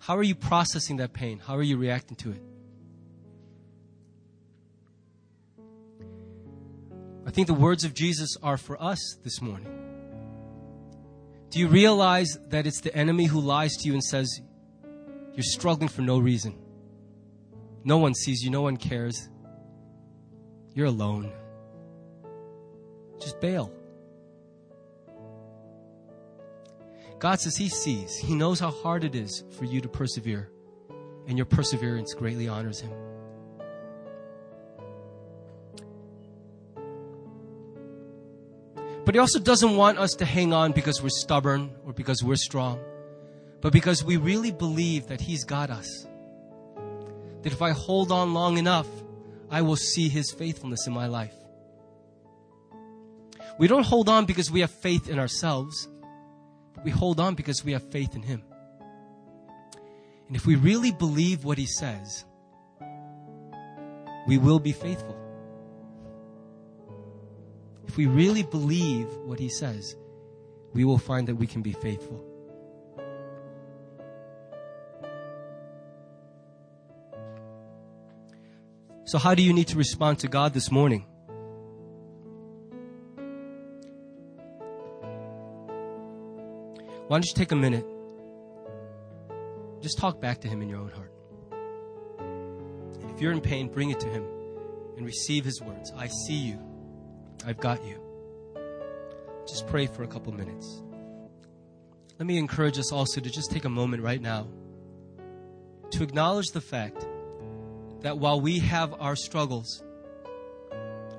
[0.06, 1.40] How are you processing that pain?
[1.40, 2.42] How are you reacting to it?
[7.26, 9.68] I think the words of Jesus are for us this morning.
[11.50, 14.42] Do you realize that it's the enemy who lies to you and says,
[15.34, 16.56] You're struggling for no reason?
[17.84, 19.28] No one sees you, no one cares.
[20.76, 21.32] You're alone.
[23.20, 23.74] Just bail.
[27.26, 28.16] God says He sees.
[28.16, 30.52] He knows how hard it is for you to persevere,
[31.28, 32.92] and your perseverance greatly honors Him.
[39.06, 42.36] But He also doesn't want us to hang on because we're stubborn or because we're
[42.36, 42.80] strong,
[43.60, 46.06] but because we really believe that He's got us.
[47.42, 48.88] That if I hold on long enough,
[49.50, 51.34] I will see His faithfulness in my life.
[53.58, 55.88] We don't hold on because we have faith in ourselves,
[56.76, 58.44] but we hold on because we have faith in Him.
[60.28, 62.26] And if we really believe what He says,
[64.28, 65.16] we will be faithful.
[67.88, 69.96] If we really believe what He says,
[70.74, 72.24] we will find that we can be faithful.
[79.06, 81.06] So, how do you need to respond to God this morning?
[87.08, 87.86] Why don't you take a minute?
[89.82, 91.12] Just talk back to Him in your own heart.
[92.20, 94.26] And if you're in pain, bring it to Him
[94.98, 95.92] and receive His words.
[95.96, 96.60] I see you.
[97.46, 98.02] I've got you.
[99.48, 100.82] Just pray for a couple minutes.
[102.18, 104.48] Let me encourage us also to just take a moment right now
[105.92, 107.06] to acknowledge the fact
[108.02, 109.84] that while we have our struggles,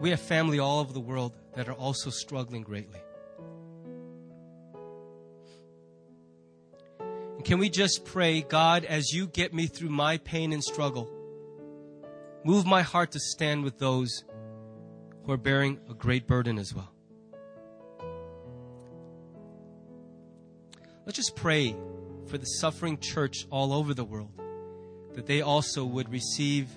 [0.01, 3.01] we have family all over the world that are also struggling greatly.
[7.47, 11.09] Can we just pray, God, as you get me through my pain and struggle,
[12.45, 14.25] move my heart to stand with those
[15.25, 16.93] who are bearing a great burden as well.
[21.05, 21.77] Let's just pray
[22.27, 24.33] for the suffering church all over the world
[25.15, 26.69] that they also would receive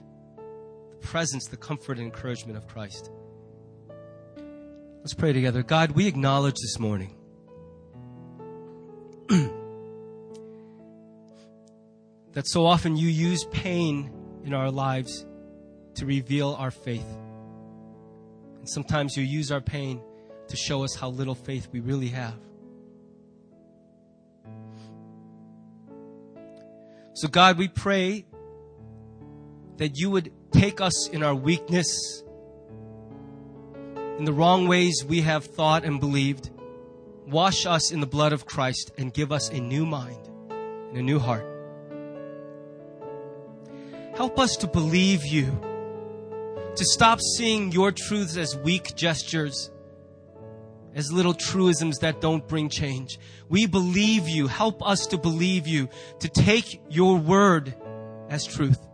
[0.91, 3.09] the presence, the comfort, and encouragement of Christ.
[4.99, 5.63] Let's pray together.
[5.63, 7.15] God, we acknowledge this morning
[12.39, 14.09] that so often you use pain
[14.45, 15.25] in our lives
[15.93, 17.05] to reveal our faith.
[18.59, 20.01] And sometimes you use our pain
[20.47, 22.35] to show us how little faith we really have.
[27.15, 28.25] So, God, we pray
[29.75, 32.23] that you would take us in our weakness,
[34.17, 36.51] in the wrong ways we have thought and believed,
[37.27, 40.25] wash us in the blood of Christ, and give us a new mind
[40.87, 41.48] and a new heart.
[44.19, 45.45] Help us to believe you,
[46.75, 49.71] to stop seeing your truths as weak gestures
[50.93, 53.17] as little truisms that don't bring change.
[53.47, 54.47] We believe you.
[54.47, 55.87] Help us to believe you,
[56.19, 57.73] to take your word
[58.27, 58.85] as truth.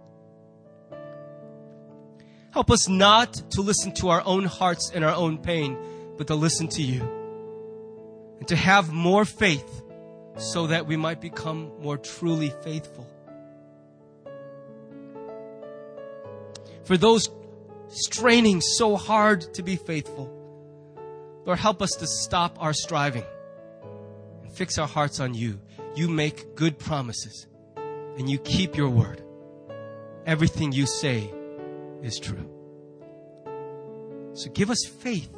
[2.51, 5.76] Help us not to listen to our own hearts and our own pain,
[6.17, 7.01] but to listen to you.
[8.38, 9.82] And to have more faith
[10.38, 13.09] so that we might become more truly faithful.
[16.86, 17.29] For those
[17.89, 20.31] straining so hard to be faithful,
[21.45, 23.25] Lord, help us to stop our striving
[24.43, 25.59] and fix our hearts on you.
[25.95, 29.23] You make good promises and you keep your word.
[30.25, 31.31] Everything you say
[32.03, 32.49] is true.
[34.33, 35.33] So give us faith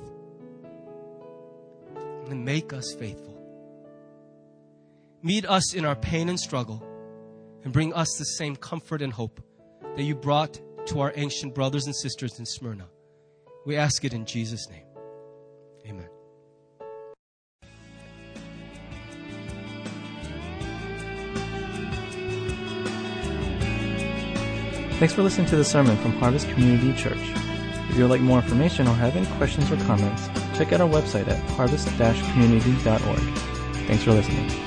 [2.29, 3.35] and make us faithful.
[5.23, 6.83] Meet us in our pain and struggle
[7.63, 9.41] and bring us the same comfort and hope
[9.95, 12.87] that you brought to our ancient brothers and sisters in Smyrna.
[13.65, 14.85] We ask it in Jesus' name.
[15.85, 16.09] Amen.
[24.99, 27.19] Thanks for listening to the sermon from Harvest Community Church.
[27.89, 30.27] If you would like more information or have any questions or comments,
[30.57, 33.37] check out our website at harvest-community.org.
[33.87, 34.66] Thanks for listening.